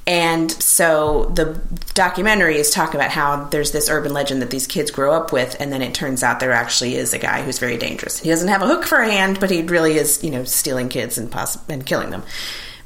[0.09, 1.61] And so the
[1.93, 5.55] documentary is talking about how there's this urban legend that these kids grow up with,
[5.61, 8.19] and then it turns out there actually is a guy who's very dangerous.
[8.19, 10.89] He doesn't have a hook for a hand, but he really is, you know, stealing
[10.89, 12.23] kids and poss- and killing them.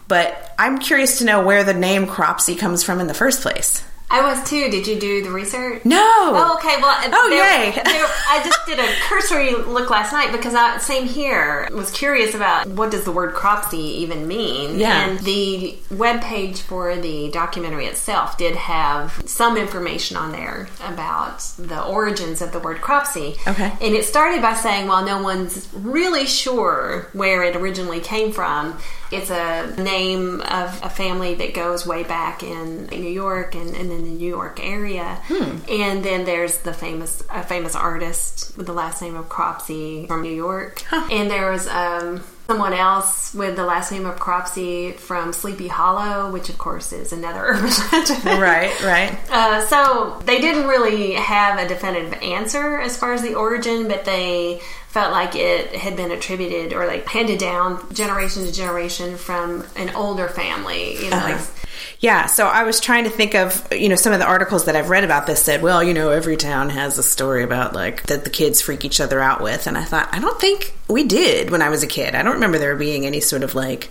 [0.09, 3.85] But I'm curious to know where the name Cropsey comes from in the first place.
[4.13, 4.71] I was too.
[4.71, 5.85] Did you do the research?
[5.85, 5.99] No.
[5.99, 6.77] Oh, okay.
[6.81, 7.71] Well, uh, Oh, there- yay.
[7.73, 11.69] there- I just did a cursory look last night because I same here.
[11.73, 14.79] Was curious about what does the word cropsey even mean.
[14.79, 15.07] Yeah.
[15.09, 21.83] And the webpage for the documentary itself did have some information on there about the
[21.83, 23.37] origins of the word cropsey.
[23.47, 23.73] Okay.
[23.81, 28.79] And it started by saying, well, no one's really sure where it originally came from.
[29.13, 33.93] It's a name of a family that goes way back in New York and, and
[33.93, 35.21] in the New York area.
[35.69, 40.23] And then there's the famous a famous artist with the last name of Cropsey from
[40.23, 40.83] New York.
[40.93, 46.31] And there was um, someone else with the last name of Cropsey from Sleepy Hollow,
[46.31, 48.25] which of course is another urban legend.
[48.25, 49.19] Right, right.
[49.31, 54.05] Uh, so they didn't really have a definitive answer as far as the origin, but
[54.05, 54.61] they
[54.93, 59.89] felt like it had been attributed or like handed down generation to generation from an
[59.97, 60.97] older family.
[61.03, 61.37] You know, uh-huh.
[61.37, 61.62] like
[62.01, 64.75] Yeah, so I was trying to think of, you know, some of the articles that
[64.77, 68.05] I've read about this said, well, you know, every town has a story about like
[68.05, 69.67] that the kids freak each other out with.
[69.67, 72.15] And I thought, I don't think we did when I was a kid.
[72.15, 73.91] I don't remember there being any sort of like,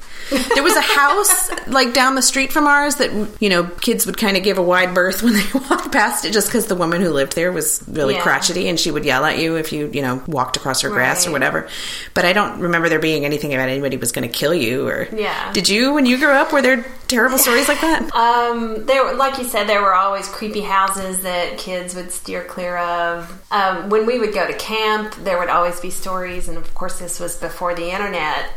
[0.53, 4.17] there was a house like down the street from ours that, you know, kids would
[4.17, 7.01] kind of give a wide berth when they walked past it just because the woman
[7.01, 8.21] who lived there was really Yeah.
[8.23, 11.25] crotchety and she would yell at you if you, you know, walked across her grass
[11.25, 11.67] or whatever.
[12.13, 15.07] But I don't remember there being anything about anybody was going to kill you or.
[15.15, 15.51] Yeah.
[15.53, 18.09] Did you, when you grew up, were there terrible stories like that?
[18.21, 22.43] Um, there, were- like you said, there were always creepy houses that kids would steer
[22.43, 23.41] clear of.
[23.51, 26.99] Um, when we would go to camp, there would always be stories, and of course,
[26.99, 28.49] this was before the internet.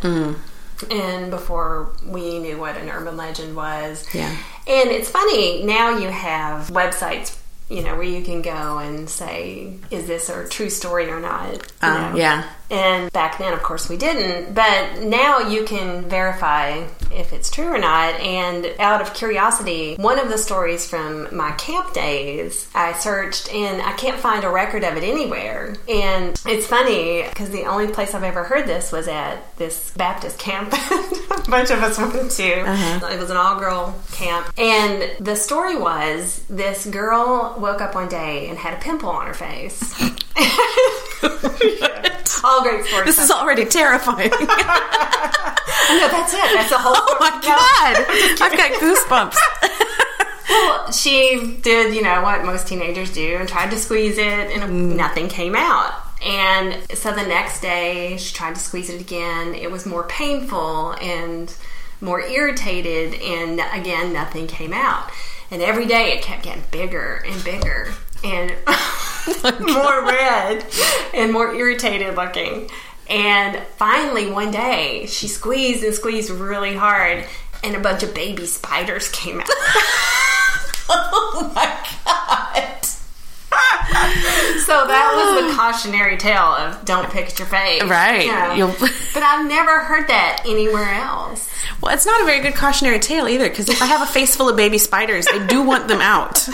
[0.91, 4.07] And before we knew what an urban legend was.
[4.13, 4.31] Yeah.
[4.67, 7.39] And it's funny, now you have websites,
[7.71, 11.73] you know, where you can go and say, is this a true story or not?
[11.81, 12.17] Um, know?
[12.19, 12.51] yeah.
[12.71, 14.55] And back then, of course, we didn't.
[14.55, 18.15] But now you can verify if it's true or not.
[18.21, 23.83] And out of curiosity, one of the stories from my camp days, I searched and
[23.83, 25.77] I can't find a record of it anywhere.
[25.89, 30.39] And it's funny because the only place I've ever heard this was at this Baptist
[30.39, 30.73] camp
[31.31, 32.61] a bunch of us went to.
[32.61, 33.07] Uh-huh.
[33.09, 34.53] It was an all girl camp.
[34.59, 39.27] And the story was this girl woke up one day and had a pimple on
[39.27, 39.81] her face.
[42.55, 43.07] all great stories.
[43.07, 44.31] This is already terrifying.
[44.31, 44.47] no,
[46.09, 46.51] that's it.
[46.55, 46.95] That's the whole.
[46.97, 47.97] oh my god!
[48.41, 49.37] I've got goosebumps.
[50.47, 54.63] Well, she did, you know, what most teenagers do and tried to squeeze it, and
[54.63, 54.95] mm.
[54.95, 55.95] nothing came out.
[56.23, 59.55] And so the next day, she tried to squeeze it again.
[59.55, 61.53] It was more painful and
[62.03, 65.11] more irritated, and again, nothing came out.
[65.51, 68.55] And every day, it kept getting bigger and bigger and
[69.61, 70.67] more red
[71.15, 72.71] and more irritated looking.
[73.09, 77.27] And finally, one day, she squeezed and squeezed really hard,
[77.63, 79.49] and a bunch of baby spiders came out.
[80.89, 81.67] oh my
[82.05, 82.87] god!
[84.65, 87.83] So that was the cautionary tale of don't pick at your face.
[87.83, 88.25] Right.
[88.57, 88.75] You know.
[88.79, 91.49] But I've never heard that anywhere else.
[91.81, 94.35] Well, it's not a very good cautionary tale either, because if I have a face
[94.35, 96.49] full of baby spiders, I do want them out.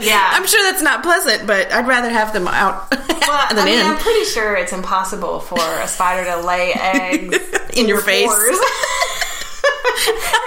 [0.00, 0.30] Yeah.
[0.34, 2.90] I'm sure that's not pleasant, but I'd rather have them out
[3.28, 3.86] Well, than I mean, in.
[3.86, 7.36] I'm pretty sure it's impossible for a spider to lay eggs
[7.76, 8.28] In your face.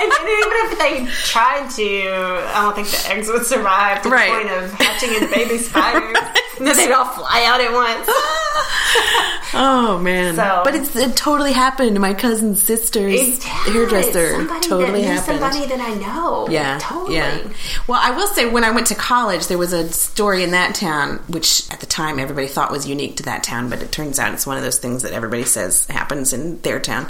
[0.01, 2.09] and, even if they tried to,
[2.53, 4.43] I don't think the eggs would survive to Right.
[4.43, 6.17] the point of hatching into baby spiders.
[6.61, 8.05] And then they'd all fly out at once.
[9.55, 10.35] oh man!
[10.35, 11.95] So- but it's, it totally happened.
[11.95, 15.39] To my cousin's sister's hairdresser somebody totally that happened.
[15.39, 16.47] Somebody that I know.
[16.49, 17.15] Yeah, totally.
[17.15, 17.47] yeah.
[17.87, 20.75] Well, I will say when I went to college, there was a story in that
[20.75, 24.19] town, which at the time everybody thought was unique to that town, but it turns
[24.19, 27.07] out it's one of those things that everybody says happens in their town.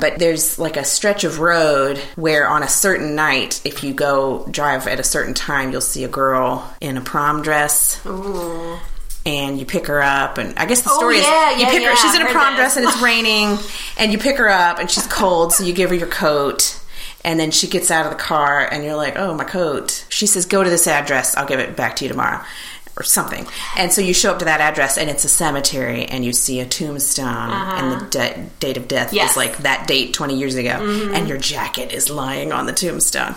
[0.00, 1.57] But there's like a stretch of road
[2.16, 6.04] where on a certain night, if you go drive at a certain time, you'll see
[6.04, 8.00] a girl in a prom dress.
[8.06, 8.78] Ooh.
[9.26, 11.70] And you pick her up, and I guess the Oh, story yeah, is you yeah,
[11.70, 11.96] pick her.
[11.96, 13.58] She's in a prom dress and it's raining,
[13.98, 16.80] and you pick her up, and she's cold, so you give her your coat,
[17.24, 20.26] and then she gets out of the car, and you're like, "Oh, my coat." She
[20.26, 21.36] says, "Go to this address.
[21.36, 22.42] I'll give it back to you tomorrow."
[22.98, 26.24] Or something, and so you show up to that address, and it's a cemetery, and
[26.24, 29.14] you see a tombstone, and the de- date of death Uh-huh.
[29.16, 29.30] Yes.
[29.36, 29.40] Mm-hmm.
[29.40, 30.70] is like that date twenty years ago,
[31.14, 33.36] and your jacket is lying on the tombstone.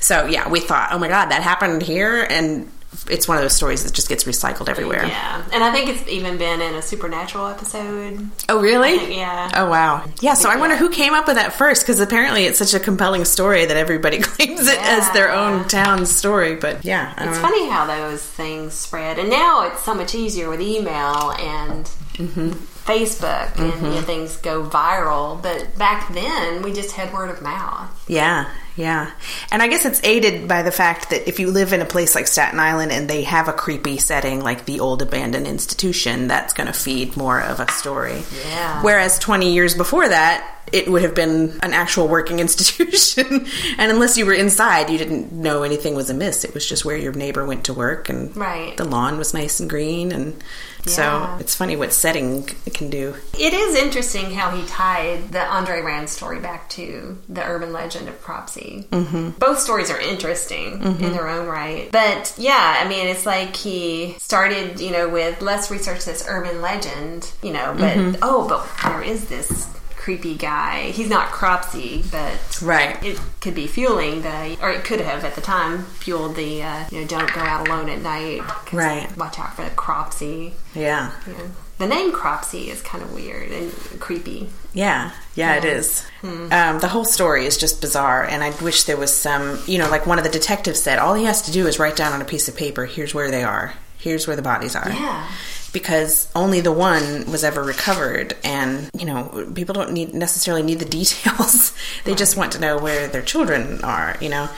[0.00, 2.70] So yeah, we thought, oh my god, that happened here, and
[3.08, 5.04] it's one of those stories that just gets recycled everywhere.
[5.06, 8.28] Yeah, and I think it's even been in a supernatural episode.
[8.48, 8.98] Oh, really?
[8.98, 9.50] think, yeah.
[9.54, 10.04] Oh, wow.
[10.20, 12.80] Yeah, so I wonder who came up with that first because apparently it's such a
[12.80, 16.56] compelling story that everybody claims it as their own town story.
[16.56, 17.42] But yeah, I It's know.
[17.42, 22.52] funny how those things spread, and now it's so much easier with email and mm-hmm.
[22.84, 24.04] Facebook, and you know, mm-hmm.
[24.04, 25.40] things go viral.
[25.42, 28.04] But back then, we just had word of mouth.
[28.08, 29.10] Yeah, yeah.
[29.50, 32.14] And I guess it's aided by the fact that if you live in a place
[32.14, 36.52] like Staten Island and they have a creepy setting like the old abandoned institution, that's
[36.52, 38.22] going to feed more of a story.
[38.46, 38.82] Yeah.
[38.82, 43.46] Whereas 20 years before that, it would have been an actual working institution.
[43.78, 46.44] and unless you were inside, you didn't know anything was amiss.
[46.44, 48.76] It was just where your neighbor went to work and Right.
[48.76, 50.12] the lawn was nice and green.
[50.12, 50.42] And
[50.86, 53.14] so it's funny what setting can do.
[53.38, 58.08] It is interesting how he tied the Andre Rand story back to the urban legend
[58.08, 58.86] of Cropsey.
[58.90, 59.30] Mm-hmm.
[59.38, 61.90] Both stories are interesting in their own right.
[61.92, 66.60] But yeah, I mean, it's like he started, you know, with let's research this urban
[66.60, 69.68] legend, you know, but oh, but there is this
[70.02, 70.90] creepy guy.
[70.90, 73.00] He's not Cropsey, but Right.
[73.04, 76.84] it could be fueling the, or it could have at the time fueled the, uh,
[76.90, 78.42] you know, don't go out alone at night.
[78.72, 79.16] Right.
[79.16, 80.54] Watch out for the Cropsey.
[80.74, 81.12] Yeah.
[81.26, 81.34] Yeah.
[81.78, 84.50] The name Cropsey is kind of weird and creepy.
[84.72, 86.04] Yeah, yeah, it is.
[86.22, 89.88] Um, the whole story is just bizarre, and I wish there was some, you know,
[89.90, 92.22] like one of the detectives said, all he has to do is write down on
[92.22, 94.88] a piece of paper, here's where they are, here's where the bodies are.
[94.90, 95.26] Yeah.
[95.72, 100.78] Because only the one was ever recovered, and you know, people don't need necessarily need
[100.78, 101.72] the details.
[102.04, 104.48] they just want to know where their children are, you know.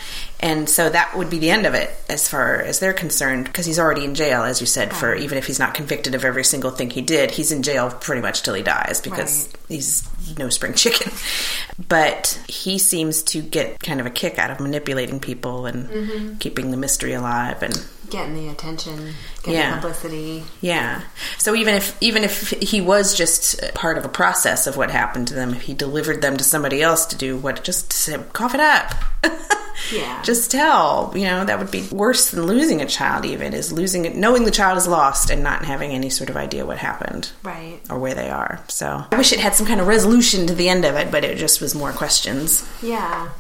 [0.41, 3.65] And so that would be the end of it, as far as they're concerned, because
[3.65, 4.93] he's already in jail, as you said.
[4.93, 7.91] For even if he's not convicted of every single thing he did, he's in jail
[7.91, 9.57] pretty much till he dies because Right.
[9.69, 11.13] he's no spring chicken.
[11.89, 16.37] But he seems to get kind of a kick out of manipulating people and mm-hmm.
[16.39, 17.63] keeping the mystery alive.
[17.63, 19.75] And Getting the attention, getting Yeah.
[19.77, 20.45] publicity.
[20.61, 21.01] yeah,
[21.39, 25.29] so even if even if he was just part of a process of what happened
[25.29, 28.19] to them, if he delivered them to somebody else to do what, just to say,
[28.33, 28.95] cough it up.
[29.93, 30.23] Yeah.
[30.23, 31.13] just tell.
[31.17, 33.25] You know that would be worse than losing a child.
[33.25, 36.37] Even is losing it, knowing the child is lost and not having any sort of
[36.37, 37.81] idea what happened Right.
[37.91, 38.61] or where they are.
[38.69, 41.25] So I wish it had some kind of resolution to the end of it, but
[41.25, 42.63] it just was more questions.
[42.83, 43.31] Yeah.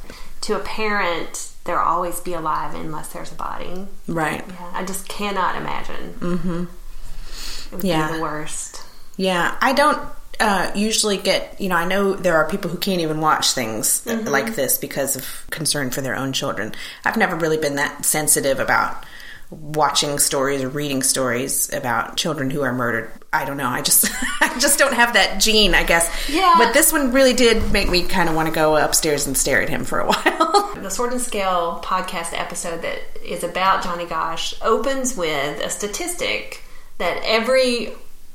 [0.43, 3.87] To a parent, they'll always be alive unless there's a body.
[4.07, 4.45] Right.
[4.47, 4.71] Yeah.
[4.75, 6.15] I just cannot imagine.
[6.21, 6.65] Mm-hmm.
[6.65, 8.09] It would Yeah.
[8.11, 8.83] be the worst.
[9.17, 9.99] Yeah, I don't
[10.41, 14.05] uh, usually get, you know, I know there are people who can't even watch things
[14.07, 16.75] like this because of concern for their own children.
[17.05, 19.05] I've never really been that sensitive about
[19.51, 23.11] watching stories or reading stories about children who are murdered.
[23.33, 23.69] I don't know.
[23.69, 26.11] I just I just don't have that gene, I guess.
[26.29, 26.55] Yeah.
[26.59, 29.63] But this one really did make me kind of want to go upstairs and stare
[29.63, 30.75] at him for a while.
[30.75, 36.63] The Sword and Scale podcast episode that is about Johnny Gosch opens with a statistic
[36.99, 37.93] that every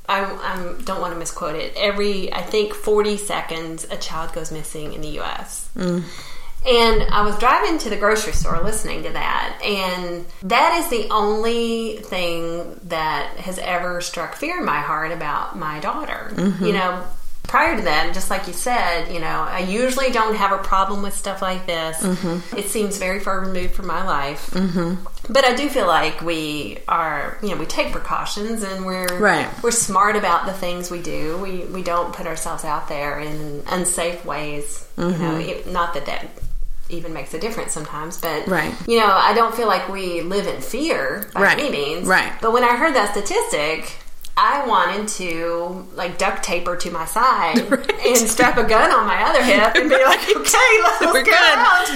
[0.08, 1.74] I, I don't want to misquote it.
[1.76, 5.69] Every I think forty seconds, a child goes missing in the U.S.
[5.76, 6.04] Mm.
[6.65, 11.08] And I was driving to the grocery store listening to that, and that is the
[11.10, 16.32] only thing that has ever struck fear in my heart about my daughter.
[16.34, 16.65] Mm-hmm.
[16.65, 17.04] You know,
[17.43, 21.02] prior to that, just like you said, you know, I usually don't have a problem
[21.02, 21.98] with stuff like this.
[22.04, 22.58] Mm-hmm.
[22.58, 24.52] It seems very far removed from my life.
[24.52, 25.06] Mm-hmm.
[25.32, 29.50] But I do feel like we are, you know, we take precautions and we're Right.
[29.63, 31.38] we're smart about the things we do.
[31.38, 34.86] We we don't put ourselves out there in unsafe ways.
[34.98, 36.28] You know, it, not that that
[36.89, 38.73] even makes a difference sometimes, but Right.
[38.88, 41.60] You know, I don't feel like we live in fear by Right.
[41.60, 42.08] any means.
[42.08, 42.32] Right.
[42.41, 43.99] But when I heard that statistic,
[44.41, 47.91] I wanted to like duct tape her to my side right.
[48.06, 51.32] and strap a gun on my other hip and be like, okay, let's We're go
[51.34, 51.89] out.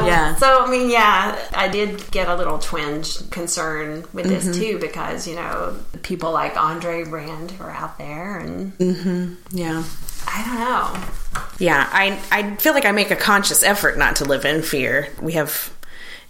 [0.00, 0.34] um, yeah.
[0.34, 4.60] So I mean, yeah, I did get a little twinge concern with this mm-hmm.
[4.60, 9.34] too because you know people like Andre Rand are out there and mm-hmm.
[9.56, 9.84] yeah.
[10.26, 11.44] I don't know.
[11.58, 15.08] Yeah, I I feel like I make a conscious effort not to live in fear.
[15.20, 15.72] We have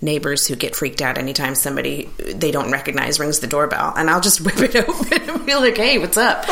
[0.05, 4.21] neighbors who get freaked out anytime somebody they don't recognize rings the doorbell, and I'll
[4.21, 6.45] just whip it open and be like, "Hey, what's up?"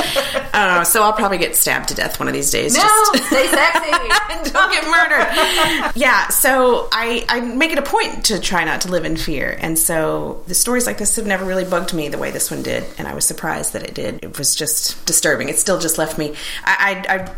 [0.55, 2.75] Uh, so I'll probably get stabbed to death one of these days.
[2.75, 3.91] No, just stay sexy,
[4.31, 5.93] and don't get murdered.
[5.95, 9.57] yeah, so I I make it a point to try not to live in fear,
[9.61, 12.63] and so the stories like this have never really bugged me the way this one
[12.63, 14.23] did, and I was surprised that it did.
[14.23, 15.49] It was just disturbing.
[15.49, 16.35] It still just left me.
[16.65, 17.35] I, I, I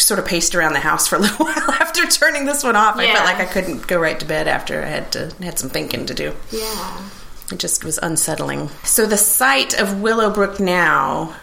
[0.00, 2.96] sort of paced around the house for a little while after turning this one off.
[2.96, 3.02] Yeah.
[3.02, 5.70] I felt like I couldn't go right to bed after I had to had some
[5.70, 6.34] thinking to do.
[6.50, 7.08] Yeah.
[7.50, 8.68] It just was unsettling.
[8.84, 11.34] So the site of Willowbrook now,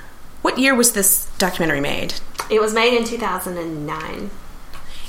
[0.43, 2.13] what year was this documentary made?
[2.49, 4.29] It was made in 2009.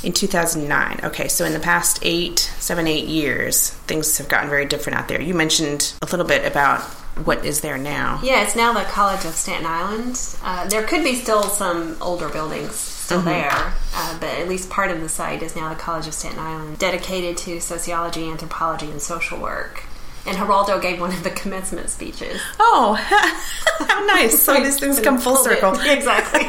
[0.03, 1.01] In 2009.
[1.05, 5.09] Okay, so in the past eight, seven, eight years, things have gotten very different out
[5.09, 5.21] there.
[5.21, 6.81] You mentioned a little bit about
[7.25, 8.21] what is there now.
[8.23, 10.19] Yeah, it's now the College of Staten Island.
[10.43, 13.29] Uh, there could be still some older buildings still mm-hmm.
[13.29, 16.41] there, uh, but at least part of the site is now the College of Staten
[16.41, 19.85] Island, dedicated to sociology, anthropology, and social work.
[20.27, 22.41] And Geraldo gave one of the commencement speeches.
[22.59, 22.95] Oh,
[23.89, 24.43] how nice!
[24.43, 25.79] So these things come full circle.
[25.87, 26.43] Exactly.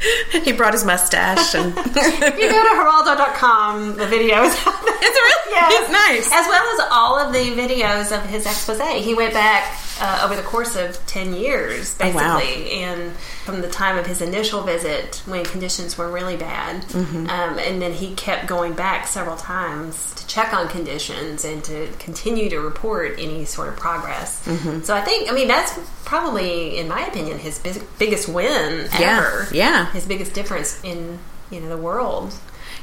[0.42, 1.54] he brought his mustache.
[1.54, 4.94] And if you go to Geraldo.com, the video is out there.
[4.96, 5.82] It's really yes.
[5.82, 6.32] It's nice.
[6.32, 8.80] As well as all of the videos of his expose.
[9.04, 12.22] He went back uh, over the course of 10 years, basically.
[12.22, 12.40] Oh, wow.
[12.40, 13.12] And
[13.50, 16.82] from the time of his initial visit when conditions were really bad.
[16.82, 17.28] Mm-hmm.
[17.28, 21.88] Um, and then he kept going back several times to check on conditions and to
[21.98, 24.46] continue to report any sort of progress.
[24.46, 24.82] Mm-hmm.
[24.82, 27.58] So I think, I mean, that's probably, in my opinion, his
[27.98, 29.48] biggest win ever.
[29.52, 29.84] Yeah.
[29.84, 29.92] yeah.
[29.92, 31.18] His biggest difference in,
[31.50, 32.32] you know, the world.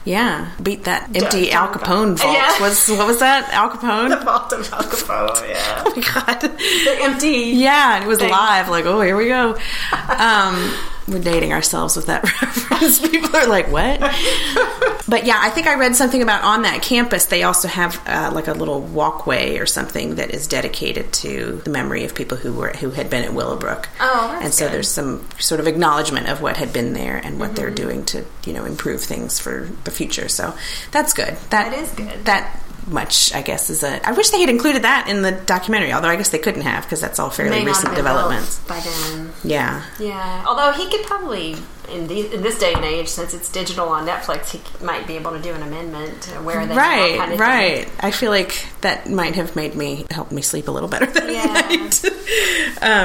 [0.06, 2.34] Yeah, beat that empty Al Capone vault.
[2.34, 2.62] Yeah.
[2.62, 3.50] Was what was that?
[3.52, 4.10] Al Capone.
[4.10, 5.50] The vault of Al Capone.
[5.50, 5.84] Yeah.
[5.86, 6.42] oh my god.
[6.42, 7.28] The empty.
[7.56, 8.32] Yeah, and it was thing.
[8.32, 8.70] live.
[8.70, 9.58] Like, oh, here we go.
[10.10, 10.74] Um,
[11.08, 13.00] we're dating ourselves with that reference.
[13.00, 14.00] People are like, "What?"
[15.08, 18.32] but yeah, I think I read something about on that campus they also have uh,
[18.34, 22.54] like a little walkway or something that is dedicated to the memory of people who
[22.54, 23.90] were who had been at Willowbrook.
[24.00, 24.74] Oh, and so good.
[24.74, 27.56] there's some sort of acknowledgement of what had been there and what mm-hmm.
[27.56, 30.28] they're doing to you know improve things for the future.
[30.28, 30.56] So
[30.92, 31.36] that's good.
[31.50, 32.26] That, that is good.
[32.26, 34.06] That much, I guess, is a.
[34.08, 36.84] I wish they had included that in the documentary, although I guess they couldn't have
[36.84, 38.60] because that's all fairly recent developments.
[38.60, 40.44] By then, yeah, yeah.
[40.48, 41.56] Although he could probably
[41.90, 45.16] in, the, in this day and age, since it's digital on Netflix, he might be
[45.16, 47.86] able to do an amendment where they right, kind of right.
[47.86, 48.00] Thing.
[48.00, 51.30] I feel like that might have made me help me sleep a little better that
[51.32, 51.46] yeah.
[51.46, 52.02] night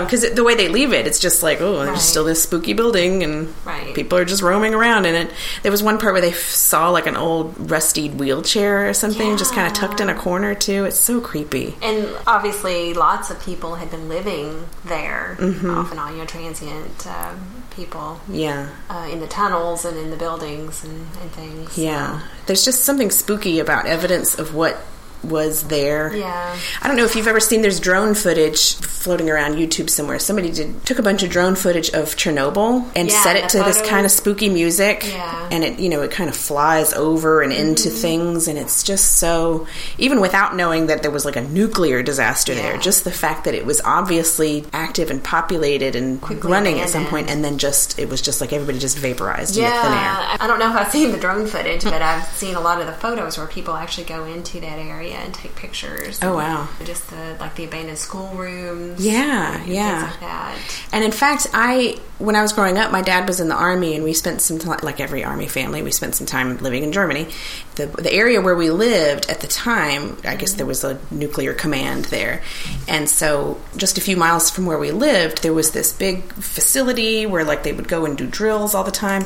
[0.04, 1.98] because um, the way they leave it, it's just like oh, there's right.
[1.98, 3.94] still this spooky building and right.
[3.94, 5.30] people are just roaming around in it.
[5.62, 9.36] There was one part where they saw like an old rusty wheelchair or something yeah.
[9.36, 10.84] just kind of tucked in a corner too.
[10.84, 11.76] It's so creepy.
[11.82, 15.70] And obviously, lots of people had been living there mm-hmm.
[15.70, 17.06] off and on, you know, transient.
[17.06, 18.20] Um, people.
[18.28, 18.68] Yeah.
[18.88, 21.78] Uh, in the tunnels and in the buildings and, and things.
[21.78, 22.22] Yeah.
[22.46, 24.78] There's just something spooky about evidence of what
[25.24, 26.14] was there.
[26.14, 26.58] Yeah.
[26.80, 30.18] I don't know if you've ever seen there's drone footage floating around YouTube somewhere.
[30.18, 33.58] Somebody did took a bunch of drone footage of Chernobyl and yeah, set it to
[33.58, 35.04] this kind of spooky music.
[35.06, 35.48] Yeah.
[35.50, 37.98] And it you know, it kind of flies over and into mm-hmm.
[37.98, 39.66] things and it's just so
[39.98, 42.62] even without knowing that there was like a nuclear disaster yeah.
[42.62, 46.82] there, just the fact that it was obviously active and populated and Quickly running abandoned.
[46.82, 49.76] at some point and then just it was just like everybody just vaporized yeah.
[49.76, 50.36] in thin air.
[50.40, 52.86] I don't know if I've seen the drone footage, but I've seen a lot of
[52.86, 56.18] the photos where people actually go into that area area and take pictures.
[56.22, 56.68] Oh wow!
[56.84, 59.04] Just the like the abandoned schoolrooms.
[59.04, 60.12] Yeah, yeah.
[60.20, 60.58] Like.
[60.92, 63.94] And in fact, I when I was growing up, my dad was in the army,
[63.94, 66.92] and we spent some time, like every army family, we spent some time living in
[66.92, 67.28] Germany.
[67.76, 71.54] The the area where we lived at the time, I guess there was a nuclear
[71.54, 72.42] command there,
[72.88, 77.26] and so just a few miles from where we lived, there was this big facility
[77.26, 79.24] where like they would go and do drills all the time.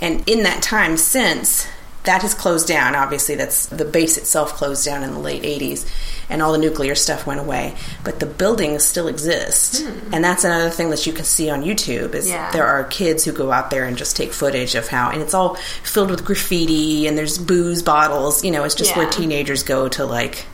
[0.00, 1.66] And in that time since,
[2.08, 2.94] that has closed down.
[2.94, 5.86] Obviously, that's the base itself closed down in the late 80s,
[6.30, 7.74] and all the nuclear stuff went away.
[8.02, 10.14] But the buildings still exist, hmm.
[10.14, 12.14] and that's another thing that you can see on YouTube.
[12.14, 12.50] Is yeah.
[12.50, 15.34] there are kids who go out there and just take footage of how, and it's
[15.34, 18.42] all filled with graffiti, and there's booze bottles.
[18.42, 19.02] You know, it's just yeah.
[19.02, 20.46] where teenagers go to like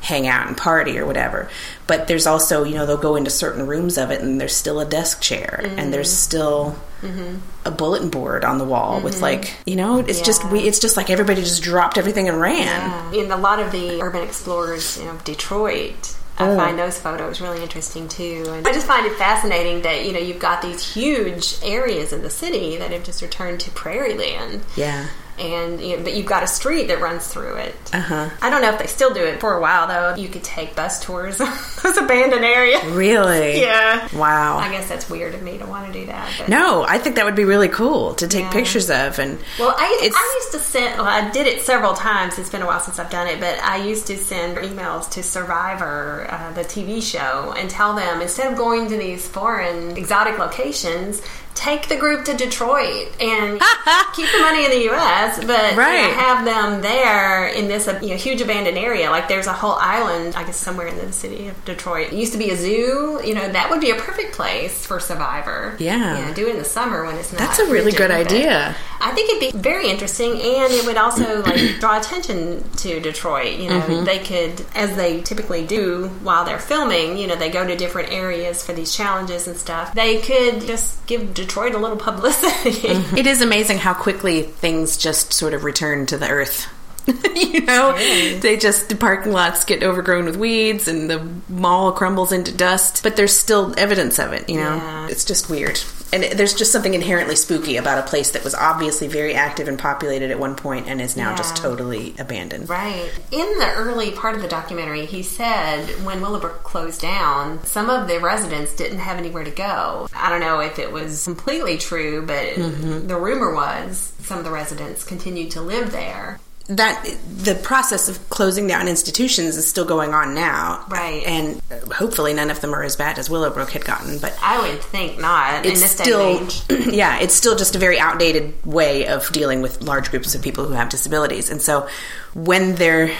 [0.00, 1.48] hang out and party or whatever.
[1.86, 4.80] But there's also, you know, they'll go into certain rooms of it and there's still
[4.80, 5.78] a desk chair mm-hmm.
[5.78, 6.30] and there's mm-hmm.
[6.30, 7.38] still mm-hmm.
[7.64, 9.04] a bulletin board on the wall mm-hmm.
[9.04, 10.24] with like, you know, it's yeah.
[10.24, 13.12] just we it's just like everybody just dropped everything and ran.
[13.12, 13.24] Yeah.
[13.24, 17.62] In a lot of the urban explorers, you know, Detroit I find those photos really
[17.62, 18.44] interesting too.
[18.48, 22.22] And I just find it fascinating that, you know, you've got these huge areas in
[22.22, 24.62] the city that have just returned to prairie land.
[24.76, 25.08] Yeah.
[25.40, 27.74] And you know, but you've got a street that runs through it.
[27.94, 28.30] Uh huh.
[28.42, 30.20] I don't know if they still do it for a while though.
[30.20, 31.48] You could take bus tours of
[31.82, 32.84] those abandoned areas.
[32.84, 33.60] Really?
[33.70, 34.08] Yeah.
[34.16, 34.58] Wow.
[34.58, 36.30] I guess that's weird of me to want to do that.
[36.38, 36.48] But.
[36.48, 38.50] No, I think that would be really cool to take Yeah.
[38.52, 39.18] pictures of.
[39.18, 40.96] And Well, I, I used to send.
[40.98, 42.38] Well, I did it several times.
[42.38, 45.22] It's been a while since I've done it, but I used to send emails to
[45.22, 50.38] Survivor, uh, the TV show, and tell them instead of going to these foreign exotic
[50.38, 51.22] locations,
[51.60, 53.60] take the group to Detroit and
[54.14, 55.44] keep the money in the U.S.
[55.44, 59.10] But you know, have them there in this you know, huge abandoned area.
[59.10, 62.12] Like there's a whole island, I guess, somewhere in the city of Detroit.
[62.12, 63.20] It used to be a zoo.
[63.22, 65.76] You know, that would be a perfect place for Survivor.
[65.78, 66.18] Yeah.
[66.18, 67.40] You know, do it in the summer when it's not.
[67.40, 68.74] That's a really good idea.
[69.00, 73.58] I think it'd be very interesting, and it would also like draw attention to Detroit.
[73.58, 74.04] You know, Mm-hmm.
[74.04, 77.16] they could, as they typically do while they're filming.
[77.16, 79.94] You know, they go to different areas for these challenges and stuff.
[79.94, 82.70] They could just give Detroit a little publicity.
[83.18, 86.66] it is amazing how quickly things just sort of return to the earth.
[87.34, 87.92] you know,
[88.40, 93.02] they just the parking lots get overgrown with weeds and the mall crumbles into dust,
[93.02, 94.48] but there's still evidence of it.
[94.48, 95.08] You know, Yeah.
[95.08, 95.80] it's just weird,
[96.12, 99.68] and it, there's just something inherently spooky about a place that was obviously very active
[99.68, 102.68] and populated at one point and is now just totally abandoned.
[102.68, 103.10] Right.
[103.30, 108.08] In the early part of the documentary, he said when Willowbrook closed down, some of
[108.08, 110.08] the residents didn't have anywhere to go.
[110.14, 113.06] I don't know if it was completely true, but mm-hmm.
[113.06, 116.38] the rumor was some of the residents continued to live there.
[116.70, 117.04] That
[117.36, 121.22] the process of closing down institutions is still going on now, Right.
[121.24, 121.60] And
[121.92, 124.18] hopefully, none of them are as bad as Willowbrook had gotten.
[124.18, 126.86] But I would think not in it's this still, day and age.
[126.94, 130.64] yeah, it's still just a very outdated way of dealing with large groups of people
[130.66, 131.50] who have disabilities.
[131.50, 131.88] And so,
[132.34, 133.14] when they're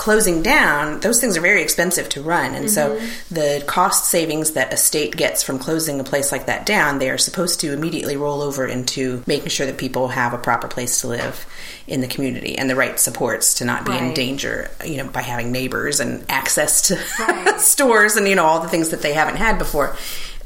[0.00, 2.54] closing down, those things are very expensive to run.
[2.54, 3.34] And so, mm-hmm.
[3.34, 7.10] the cost savings that a state gets from closing a place like that down, they
[7.10, 11.02] are supposed to immediately roll over into making sure that people have a proper place
[11.02, 11.44] to live
[11.86, 15.20] in the community and the right supports to not be in danger, you know, by
[15.20, 17.60] having neighbors and access to Right.
[17.60, 19.94] stores and, you know, all the things that they haven't had before.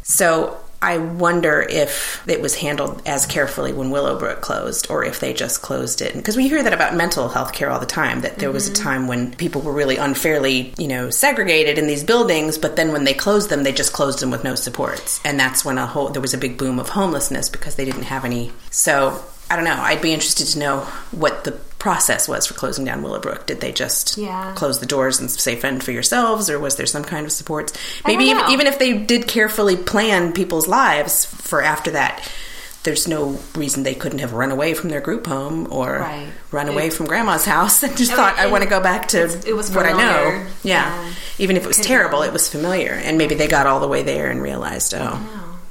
[0.02, 5.32] So I wonder if it was handled as carefully when Willowbrook closed or if they
[5.32, 6.14] just closed it.
[6.14, 8.70] Because we hear that about mental health care all the time, that there was a
[8.70, 8.82] mm-hmm.
[8.82, 13.04] time when people were really unfairly, you know, segregated in these buildings, but then when
[13.04, 15.22] they closed them, they just closed them with no supports.
[15.24, 18.02] And that's when a whole, there was a big boom of homelessness because they didn't
[18.02, 18.52] have any.
[18.70, 19.76] So I don't know.
[19.78, 20.80] I'd be interested to know
[21.12, 21.52] what the
[21.84, 23.44] process was for closing down Willowbrook.
[23.44, 24.52] Did they just Yeah.
[24.54, 27.74] close the doors and say fend for yourselves, or was there some kind of supports?
[28.06, 32.26] I Maybe even, even if they did carefully plan people's lives for after that,
[32.84, 36.28] there's no reason they couldn't have run away from their group home or Right.
[36.50, 38.80] run It- away from grandma's house and just I thought, mean, I want to go
[38.80, 40.22] back to it was what I know.
[40.62, 40.90] Yeah.
[40.90, 41.04] Yeah.
[41.38, 42.92] Even if it was terrible, it was familiar.
[43.04, 45.18] And maybe they got all the way there and realized, oh,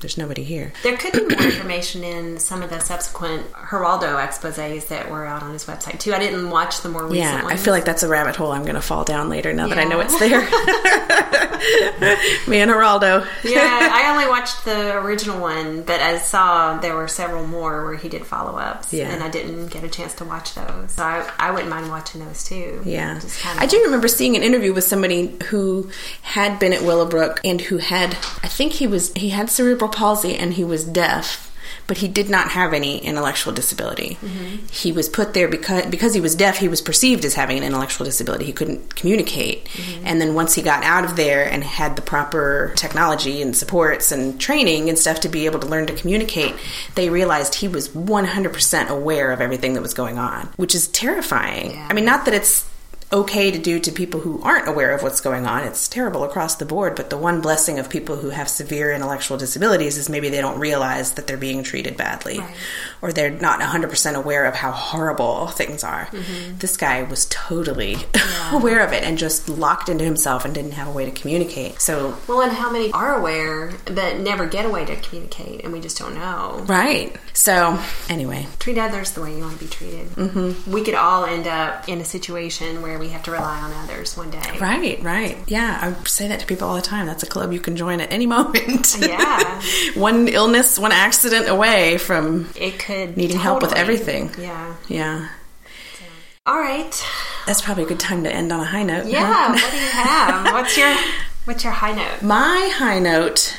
[0.03, 0.71] there's nobody here.
[0.83, 5.41] There could be more information in some of the subsequent Geraldo exposés that were out
[5.41, 6.13] on his website too.
[6.13, 8.63] I didn't watch the more recent Yeah, I feel like that's a rabbit hole I'm
[8.63, 10.41] going to fall down later now that I know it's there.
[12.47, 13.25] Me and Geraldo.
[13.43, 17.95] yeah, I only watched the original one, but I saw there were several more where
[17.95, 19.09] he did follow ups, Yeah.
[19.09, 20.91] and I didn't get a chance to watch those.
[20.91, 22.81] So I, I wouldn't mind watching those too.
[22.85, 23.19] Yeah.
[23.41, 25.89] Kind of- I do remember seeing an interview with somebody who
[26.21, 28.11] had been at Willowbrook and who had,
[28.43, 31.49] I think he was, he had cerebral palsy and he was deaf.
[31.85, 34.17] But he did not have any intellectual disability.
[34.21, 34.67] Mm-hmm.
[34.71, 36.57] He was put there because because he was deaf.
[36.57, 38.45] He was perceived as having an intellectual disability.
[38.45, 39.65] He couldn't communicate.
[39.65, 40.07] Mm-hmm.
[40.07, 44.13] And then once he got out of there and had the proper technology and supports
[44.13, 46.55] and training and stuff to be able to learn to communicate,
[46.95, 51.71] they realized he was 100% aware of everything that was going on, which is terrifying.
[51.71, 51.87] Yeah.
[51.89, 52.69] I mean, not that it's
[53.13, 55.63] okay to do to people who aren't aware of what's going on.
[55.63, 59.37] It's terrible across the board, but the one blessing of people who have severe intellectual
[59.37, 62.55] disabilities is maybe they don't realize that they're being treated badly Right.
[63.01, 66.05] or they're not 100% aware of how horrible things are.
[66.07, 66.57] Mm-hmm.
[66.57, 67.97] This guy was totally
[68.51, 71.79] aware of it and just locked into himself and didn't have a way to communicate.
[71.81, 75.71] So, well, and how many are aware but never get a way to communicate, and
[75.71, 76.63] we just don't know.
[76.67, 77.15] right.
[77.35, 77.79] So,
[78.09, 80.07] anyway, Treat others the way you want to be treated.
[80.09, 80.71] Mm-hmm.
[80.71, 84.15] We could all end up in a situation where we have to rely on others
[84.15, 84.57] one day.
[84.59, 85.37] Right, right.
[85.47, 87.07] Yeah, I say that to people all the time.
[87.07, 88.95] That's a club you can join at any moment.
[88.99, 89.61] Yeah.
[89.95, 94.29] one illness, one accident away from It could needing help with everything.
[94.39, 94.75] Yeah.
[94.87, 95.27] Yeah.
[96.45, 97.03] All right.
[97.47, 99.07] That's probably a good time to end on a high note.
[99.07, 99.53] Yeah.
[99.53, 100.45] what do you have?
[100.53, 100.93] What's your
[101.45, 102.21] What's your high note?
[102.21, 103.57] My high note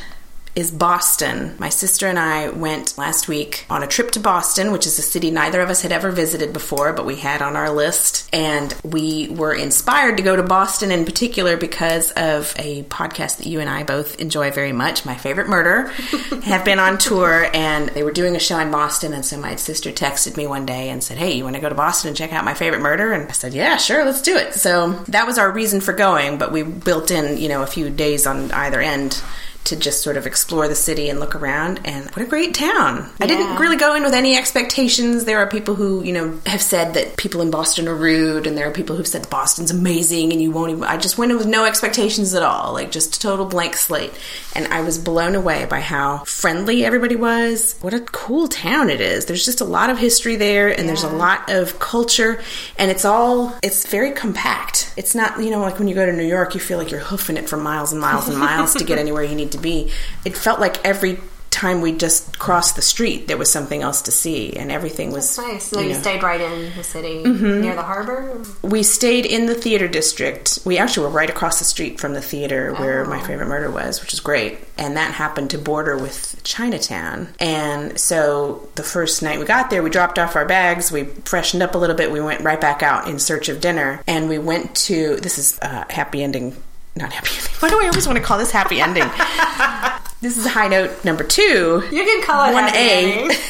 [0.55, 1.57] is Boston.
[1.59, 5.03] My sister and I went last week on a trip to Boston, which is a
[5.03, 8.29] city neither of us had ever visited before, but we had on our list.
[8.33, 13.47] And we were inspired to go to Boston in particular because of a podcast that
[13.47, 15.89] you and I both enjoy very much, My Favorite Murder,
[16.45, 19.13] have been on tour and they were doing a show in Boston.
[19.13, 21.69] And so my sister texted me one day and said, Hey, you want to go
[21.69, 23.13] to Boston and check out My Favorite Murder?
[23.13, 24.55] And I said, Yeah, sure, let's do it.
[24.55, 27.91] So that was our reason for going, but we built in, you know, a few
[27.91, 29.21] days on either end
[29.65, 31.81] to just sort of explore the city and look around.
[31.85, 33.11] And what a great town!
[33.21, 35.25] I didn't really go in with any expectations.
[35.25, 38.57] There are people who you know have said that people in Boston are rude, and
[38.57, 40.85] there are people who've said Boston's amazing, and you won't even.
[40.85, 44.13] I just went in with no expectations at all, like just a total blank slate,
[44.55, 47.77] and I was blown away by how friendly everybody was.
[47.81, 49.27] What a cool town it is.
[49.27, 50.87] There's just a lot of history there, and yeah.
[50.87, 52.43] there's a lot of culture,
[52.79, 54.93] and it's all it's very compact.
[54.97, 57.01] It's not you know like when you go to New York, you feel like you're
[57.01, 59.91] hoofing it for miles and miles and miles to get anywhere you need to be.
[60.25, 61.19] It felt like every
[61.55, 65.37] time we just crossed the street, there was something else to see, and everything was
[65.37, 65.65] That's nice.
[65.67, 67.61] So you, you know, stayed right in the city mm-hmm.
[67.61, 68.43] near the harbor.
[68.63, 70.59] We stayed in the theater district.
[70.65, 73.09] We actually were right across the street from the theater where oh.
[73.09, 74.59] my favorite murder was, which is great.
[74.77, 77.29] And that happened to border with Chinatown.
[77.39, 81.63] And so the first night we got there, we dropped off our bags, we freshened
[81.63, 84.39] up a little bit, we went right back out in search of dinner, and we
[84.39, 86.57] went to this is a happy ending
[86.97, 87.53] not happy ending.
[87.59, 89.05] Why do I always want to call this happy ending?
[90.21, 91.83] this is high note number two.
[91.91, 93.31] You can call it one A.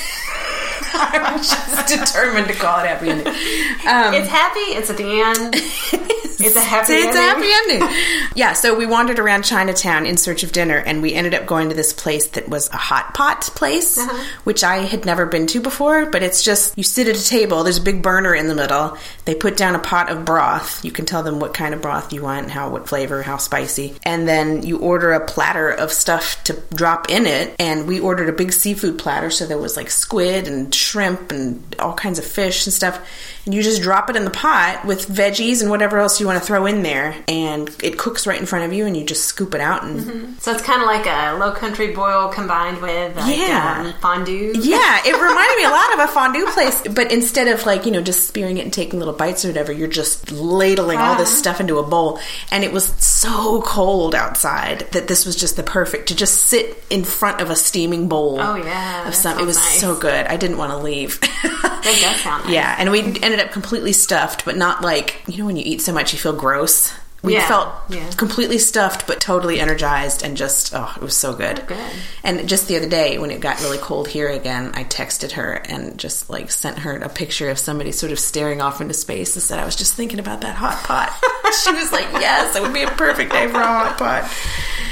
[0.96, 3.26] I'm just determined to call it happy ending.
[3.26, 4.60] Um, it's happy.
[4.60, 6.23] It's at the end.
[6.40, 6.92] It's a happy.
[6.94, 7.16] It's ending.
[7.16, 8.28] a happy ending.
[8.34, 8.52] yeah.
[8.52, 11.74] So we wandered around Chinatown in search of dinner, and we ended up going to
[11.74, 14.24] this place that was a hot pot place, uh-huh.
[14.44, 16.06] which I had never been to before.
[16.06, 17.62] But it's just you sit at a table.
[17.64, 18.96] There's a big burner in the middle.
[19.24, 20.84] They put down a pot of broth.
[20.84, 23.96] You can tell them what kind of broth you want, how what flavor, how spicy,
[24.04, 27.54] and then you order a platter of stuff to drop in it.
[27.58, 31.76] And we ordered a big seafood platter, so there was like squid and shrimp and
[31.78, 33.00] all kinds of fish and stuff.
[33.44, 36.38] And you just drop it in the pot with veggies and whatever else you want
[36.38, 39.24] to throw in there, and it cooks right in front of you, and you just
[39.24, 39.84] scoop it out.
[39.84, 40.32] And mm-hmm.
[40.38, 44.52] so it's kind of like a low country boil combined with like, yeah um, fondue.
[44.54, 47.92] Yeah, it reminded me a lot of a fondue place, but instead of like you
[47.92, 51.36] know just spearing it and taking little bites or whatever, you're just ladling all this
[51.36, 52.18] stuff into a bowl,
[52.50, 56.82] and it was so cold outside that this was just the perfect to just sit
[56.90, 58.40] in front of a steaming bowl.
[58.40, 59.38] Oh yeah, of some.
[59.38, 59.80] It was nice.
[59.80, 60.26] so good.
[60.26, 61.20] I didn't want to leave.
[61.42, 62.52] that does sound nice.
[62.52, 63.00] Yeah, and we
[63.34, 66.18] ended up completely stuffed, but not like you know when you eat so much you
[66.18, 66.92] feel gross.
[67.22, 68.10] We yeah, felt yeah.
[68.18, 71.58] completely stuffed, but totally energized, and just oh, it was so good.
[71.60, 71.92] Oh, good.
[72.22, 75.54] And just the other day, when it got really cold here again, I texted her
[75.54, 79.34] and just like sent her a picture of somebody sort of staring off into space
[79.36, 81.18] and said, "I was just thinking about that hot pot."
[81.64, 84.30] she was like, "Yes, it would be a perfect day for a hot pot."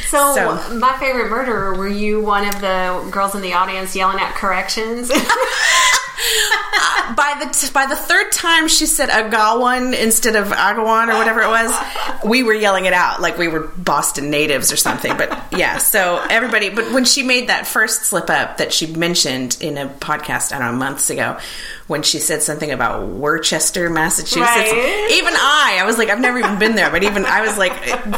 [0.08, 1.74] So, so, my favorite murderer.
[1.74, 5.10] Were you one of the girls in the audience yelling out corrections?
[7.16, 11.48] by the by the third time she said Agawam instead of Agawam or whatever it
[11.48, 11.72] was,
[12.24, 15.16] we were yelling it out like we were Boston natives or something.
[15.16, 16.70] But yeah, so everybody.
[16.70, 20.58] But when she made that first slip up that she mentioned in a podcast, I
[20.58, 21.38] don't know, months ago,
[21.86, 24.40] when she said something about Worcester, Massachusetts.
[24.40, 25.10] Right.
[25.12, 27.72] Even I, I was like, I've never even been there, but even I was like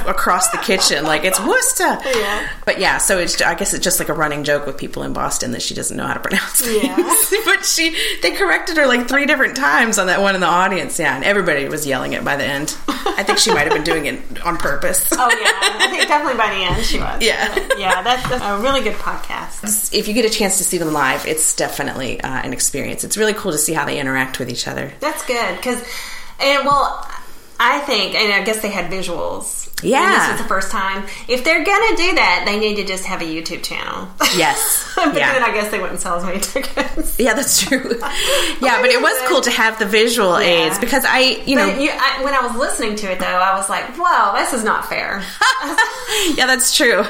[0.07, 1.99] across the kitchen, like it's Worcester.
[2.05, 2.49] Yeah.
[2.65, 5.13] But yeah, so it's I guess it's just like a running joke with people in
[5.13, 6.85] Boston that she doesn't know how to pronounce things.
[6.85, 6.97] Yeah.
[7.45, 10.99] but she they corrected her like three different times on that one in the audience.
[10.99, 12.77] Yeah, and everybody was yelling it by the end.
[12.89, 15.09] I think she might have been doing it on purpose.
[15.13, 17.23] Oh yeah, I think definitely by the end she was.
[17.23, 19.95] Yeah, yeah, that's, that's, a really good podcast.
[19.95, 23.05] If you get a chance to see them live, it's definitely uh, an experience.
[23.05, 24.93] It's really cool to see how they interact with each other.
[25.01, 25.81] That's good because,
[26.41, 27.09] and well,
[27.59, 30.29] I think, and I guess they had visuals yeah.
[30.29, 31.05] this is the first time.
[31.29, 34.09] If they're gonna do that, they need to just have a YouTube channel.
[34.37, 34.93] Yes.
[34.97, 35.33] but yeah.
[35.33, 37.19] then I guess they wouldn't sell as many tickets.
[37.19, 37.99] Yeah, that's true.
[38.61, 40.67] yeah, but it was cool to have the visual yeah.
[40.67, 43.57] aids because I, you know, you, I, when I was listening to it though, I
[43.57, 45.23] was like, whoa, this is not fair."
[46.37, 47.03] yeah, that's true.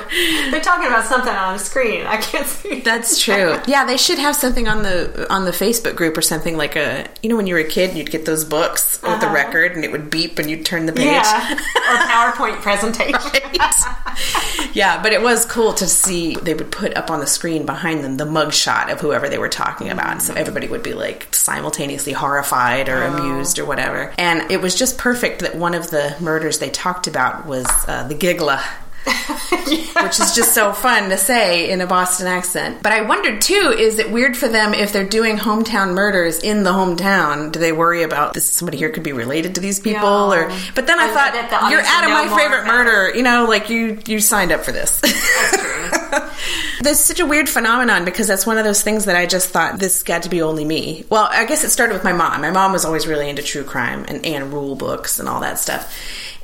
[0.50, 2.06] They're talking about something on the screen.
[2.06, 2.80] I can't see.
[2.80, 3.58] That's true.
[3.66, 7.08] Yeah, they should have something on the on the Facebook group or something like a.
[7.22, 9.12] You know, when you were a kid, you'd get those books uh-huh.
[9.12, 9.34] with the uh-huh.
[9.34, 11.04] record, and it would beep, and you'd turn the page.
[11.04, 13.14] Yeah, or PowerPoint presentation.
[13.14, 14.74] Right?
[14.74, 18.04] yeah, but it was cool to see they would put up on the screen behind
[18.04, 20.22] them the mugshot of whoever they were talking about.
[20.22, 23.14] So everybody would be like simultaneously horrified or oh.
[23.14, 24.12] amused or whatever.
[24.18, 28.06] And it was just perfect that one of the murders they talked about was uh,
[28.08, 28.62] the Gigla
[29.66, 30.04] yeah.
[30.04, 32.82] which is just so fun to say in a Boston accent.
[32.82, 36.62] But I wondered too, is it weird for them if they're doing hometown murders in
[36.62, 37.52] the hometown?
[37.52, 38.50] Do they worry about this?
[38.50, 40.32] Somebody here could be related to these people, no.
[40.32, 40.48] or?
[40.74, 43.14] But then I, I thought you're out of my favorite murder.
[43.14, 45.00] You know, like you you signed up for this.
[46.80, 49.78] There's such a weird phenomenon because that's one of those things that I just thought
[49.78, 51.04] this got to be only me.
[51.10, 52.40] Well, I guess it started with my mom.
[52.40, 55.58] My mom was always really into true crime and Ann Rule books and all that
[55.58, 55.92] stuff.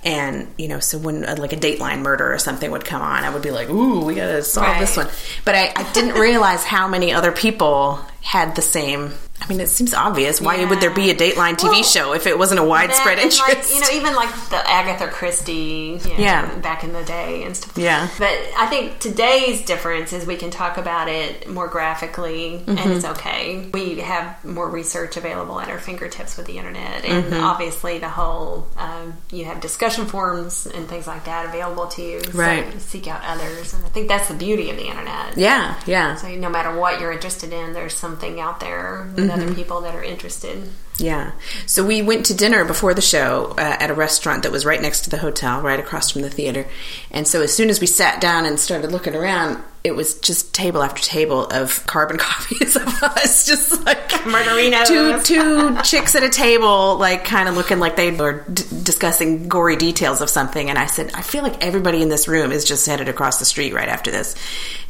[0.05, 3.23] And you know, so when uh, like a Dateline murder or something would come on,
[3.25, 4.81] I would be like, "Ooh, we gotta solve Right.
[4.81, 5.09] this one."
[5.45, 9.13] But I, I didn't realize how many other people had the same.
[9.43, 10.41] I mean, it seems obvious.
[10.41, 10.69] Why Yeah.
[10.69, 13.41] would there be a Dateline TV Well, show if it wasn't a widespread That interest?
[13.49, 16.47] Like, you know, even like the Agatha Christie, you know, Yeah.
[16.57, 17.73] back in the day and stuff.
[17.77, 18.09] Yeah.
[18.19, 23.05] But I think today's difference is we can talk about it more graphically, and it's
[23.05, 23.13] Mm-hmm.
[23.13, 23.67] okay.
[23.73, 27.43] We have more research available at our fingertips with the internet, and Mm-hmm.
[27.45, 32.21] obviously the whole um, you have discussion forums and things like that available to you.
[32.25, 32.81] So Right.
[32.81, 35.37] seek out others, and I think that's the beauty of the internet.
[35.37, 36.15] yeah, yeah.
[36.17, 39.43] So no matter what you're interested in, there's something out there with Mm-hmm.
[39.43, 40.69] other people that are interested.
[41.01, 41.33] Yeah.
[41.67, 44.81] So we went to dinner before the show uh, at a restaurant that was right
[44.81, 46.67] next to the hotel, right across from the theater.
[47.11, 50.53] And so as soon as we sat down and started looking around, it was just
[50.55, 54.87] table after table of carbon copies of us, just like Murderinos.
[54.87, 59.49] Two two chicks at a table, like kind of looking like they were d- discussing
[59.49, 60.69] gory details of something.
[60.69, 63.47] And I said, I feel like everybody in this room is just headed across the
[63.47, 64.37] street right after this.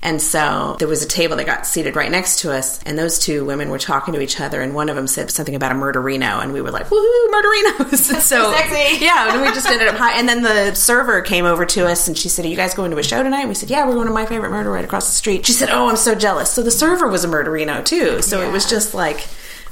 [0.02, 3.18] And so there was a table that got seated right next to us, and those
[3.18, 5.74] two women were talking to each other, and one of them said something about a
[6.02, 9.04] murderino, and we were like, "Woohoo, murderinos!" So Sexy.
[9.04, 10.18] yeah, and we just ended up high.
[10.18, 12.90] And then the server came over to us, and she said, "Are you guys going
[12.90, 14.84] to a show tonight?" And we said, "Yeah, we're going to my favorite murder right
[14.84, 17.84] across the street." She said, "Oh, I'm so jealous." So the server was a murderino
[17.84, 18.22] too.
[18.22, 19.20] So it was just like,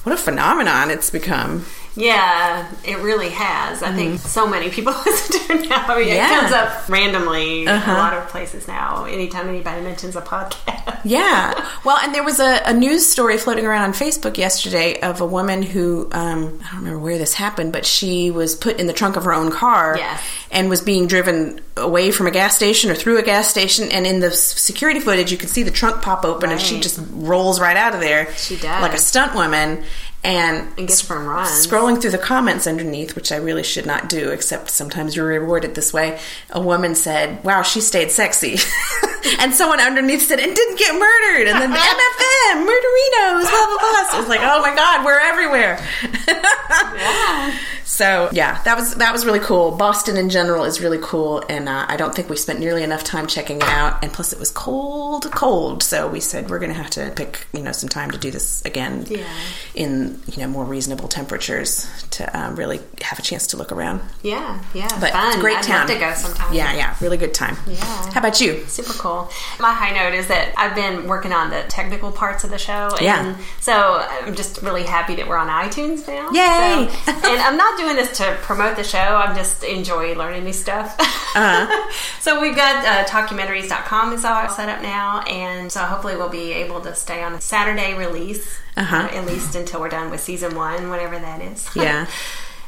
[0.02, 1.66] what a phenomenon it's become.
[1.98, 3.82] Yeah, it really has.
[3.82, 5.84] I think so many people listen to it now.
[5.86, 6.14] I mean, Mm-hmm.
[6.14, 6.36] Yeah.
[6.36, 7.92] It comes up randomly Uh-huh.
[7.92, 9.04] a lot of places now.
[9.04, 11.00] Anytime anybody mentions a podcast.
[11.04, 11.66] Yeah.
[11.84, 15.26] Well, and there was a, a news story floating around on Facebook yesterday of a
[15.26, 18.92] woman who, um, I don't remember where this happened, but she was put in the
[18.92, 20.20] trunk of her own car Yes.
[20.50, 23.90] and was being driven away from a gas station or through a gas station.
[23.90, 27.00] And in the security footage, you could see the trunk pop open and she just
[27.12, 28.34] rolls right out of there.
[28.36, 28.82] She does.
[28.82, 29.84] Like a stunt woman.
[30.24, 31.66] And, And gets from runs.
[31.66, 35.74] Scrolling through the comments underneath, which I really should not do, except sometimes you're rewarded
[35.76, 36.18] this way,
[36.50, 38.56] a woman said, Wow, she stayed sexy.
[39.38, 41.48] and someone underneath said, And didn't get murdered.
[41.48, 44.08] And then MFM, murderinos, blah, blah, blah.
[44.10, 45.78] So I was like, Oh my God, we're everywhere.
[47.84, 49.72] So yeah, that was that was really cool.
[49.72, 53.02] Boston in general is really cool, and uh, I don't think we spent nearly enough
[53.02, 54.04] time checking it out.
[54.04, 55.82] And plus, it was cold, cold.
[55.82, 58.30] So we said we're going to have to pick you know some time to do
[58.30, 59.26] this again Yeah.
[59.74, 64.00] in you know more reasonable temperatures to um, really have a chance to look around.
[64.22, 64.88] Yeah, yeah.
[65.00, 65.28] But fun.
[65.28, 65.86] it's a great I'd town.
[65.88, 66.52] to go sometime.
[66.52, 67.56] Yeah, yeah, really good time.
[67.66, 67.76] Yeah.
[68.12, 68.64] How about you?
[68.66, 69.30] Super cool.
[69.60, 72.88] My high note is that I've been working on the technical parts of the show.
[72.96, 73.36] And Yeah.
[73.60, 76.30] So I'm just really happy that we're on iTunes now.
[76.30, 76.88] Yay!
[77.04, 78.98] So- and I'm not doing this to promote the show.
[78.98, 80.94] I'm just enjoy learning new stuff.
[80.98, 81.92] Uh-huh.
[82.20, 85.20] so we've got uh, talkumentaries.com is all set up now.
[85.22, 88.58] And so hopefully we'll be able to stay on a Saturday release.
[88.78, 88.96] Uh-huh.
[88.96, 91.68] uh, at least until we're done with season one, whatever that is.
[91.74, 92.06] Yeah.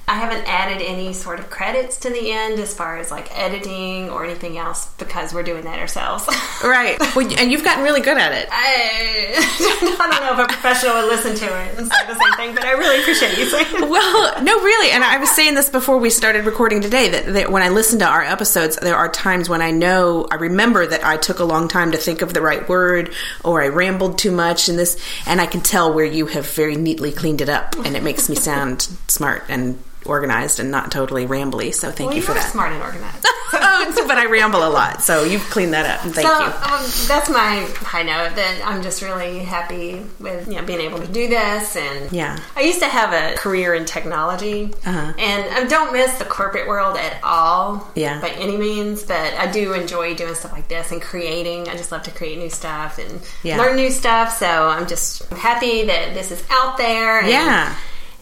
[0.08, 4.10] I haven't added any sort of credits to the end as far as like editing
[4.10, 6.28] or anything else because we're doing that ourselves.
[6.62, 8.46] Right, well, and you've gotten really good at it.
[8.52, 9.32] I,
[9.98, 12.54] I don't know if a professional would listen to it and say the same thing,
[12.54, 13.88] but I really appreciate you saying it.
[13.88, 14.90] Well, no, really.
[14.90, 17.98] And I was saying this before we started recording today that, that when I listen
[18.00, 21.44] to our episodes, there are times when I know, I remember that I took a
[21.44, 25.02] long time to think of the right word or I rambled too much in this,
[25.26, 28.28] and I can tell where you have very neatly cleaned it up, and it makes
[28.28, 31.72] me sound smart and organized and not totally rambly.
[31.72, 32.50] So thank Well, you for that.
[32.50, 33.24] smart and organized.
[33.52, 36.44] oh, but I ramble a lot, so you've cleaned that up, and thank so you.
[36.46, 38.36] Um, that's my high note.
[38.36, 41.76] That I'm just really happy with you know being able to do this.
[41.76, 42.38] And Yeah.
[42.56, 45.12] I used to have a career in technology, Uh-huh.
[45.18, 47.88] and I don't miss the corporate world at all.
[47.94, 48.20] Yeah.
[48.20, 49.02] by any means.
[49.04, 51.68] But I do enjoy doing stuff like this and creating.
[51.68, 53.58] I just love to create new stuff and Yeah.
[53.58, 54.36] learn new stuff.
[54.38, 57.20] So I'm just happy that this is out there.
[57.20, 57.74] And, Yeah.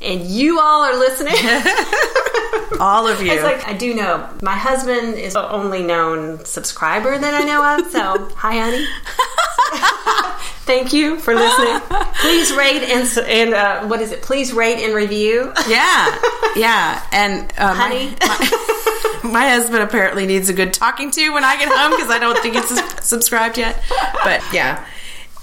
[0.03, 1.35] And you all are listening.
[2.81, 3.33] All of you.
[3.33, 7.79] It's like I do know my husband is the only known subscriber that I know
[7.79, 7.91] of.
[7.91, 8.87] So hi, honey.
[10.65, 11.81] Thank you for listening.
[12.21, 14.23] Please rate and and uh, what is it?
[14.23, 15.53] Please rate and review.
[15.67, 16.19] Yeah,
[16.57, 18.15] yeah, and uh, Honey.
[18.21, 22.11] my, my, my husband apparently needs a good talking to when I get home because
[22.11, 23.83] I don't think sus- subscribed yet.
[24.23, 24.85] But yeah,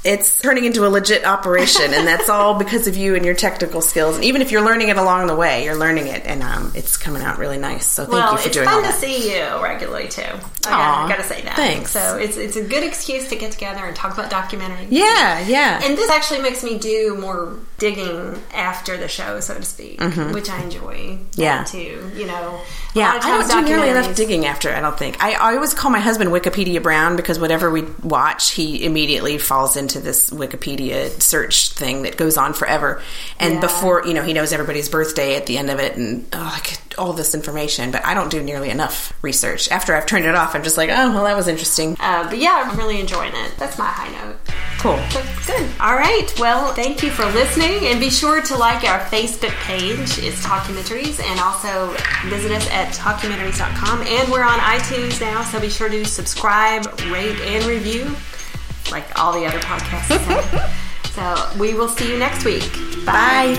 [0.06, 3.82] it's turning into a legit operation, and that's all because of you and your technical
[3.82, 4.16] skills.
[4.16, 6.97] And even if you're learning it along the way, you're learning it, and um, it's
[6.97, 7.86] coming out really nice.
[7.86, 8.80] So thank well, you for doing that.
[8.80, 10.22] it's fun to see you regularly too.
[10.68, 11.55] I gotta, gotta say that.
[11.55, 11.91] thanks.
[11.91, 14.88] So it's it's a good excuse to get together and talk about documentaries.
[14.89, 15.82] Yeah, yeah.
[15.84, 20.49] And this actually makes me do more digging after the show, so to speak, which
[20.49, 20.95] I enjoy.
[20.95, 21.41] Mm-hmm.
[21.41, 21.63] Yeah.
[21.66, 22.11] too.
[22.16, 22.61] You know.
[22.93, 24.74] Yeah, I don't do nearly enough digging after.
[24.74, 25.22] I don't think.
[25.22, 29.76] I, I always call my husband Wikipedia Brown because whatever we watch, he immediately falls
[29.76, 33.01] into this Wikipedia search thing that goes on forever.
[33.39, 33.59] And Yeah.
[33.61, 36.59] before you know, he knows everybody's birthday at the end of it, and oh, I
[36.66, 37.91] get all this information.
[37.91, 39.70] But I don't do nearly enough research.
[39.72, 41.96] After I've turned it off, I'm just like, oh, well, that was interesting.
[42.00, 43.54] Uh, but yeah, I'm really enjoying it.
[43.58, 44.38] That's my high note.
[44.80, 44.98] Cool.
[45.10, 45.70] So good.
[45.80, 46.32] All right.
[46.39, 50.20] Well, thank you for listening, and be sure to like our Facebook page.
[50.20, 51.96] It's Talkumentaries, and also
[52.28, 54.02] visit us at talkumentaries.com.
[54.02, 58.16] And we're on iTunes now, so be sure to subscribe, rate, and review,
[58.91, 60.72] like all the other podcasts.
[61.16, 62.72] so we will see you next week.
[63.06, 63.56] Bye.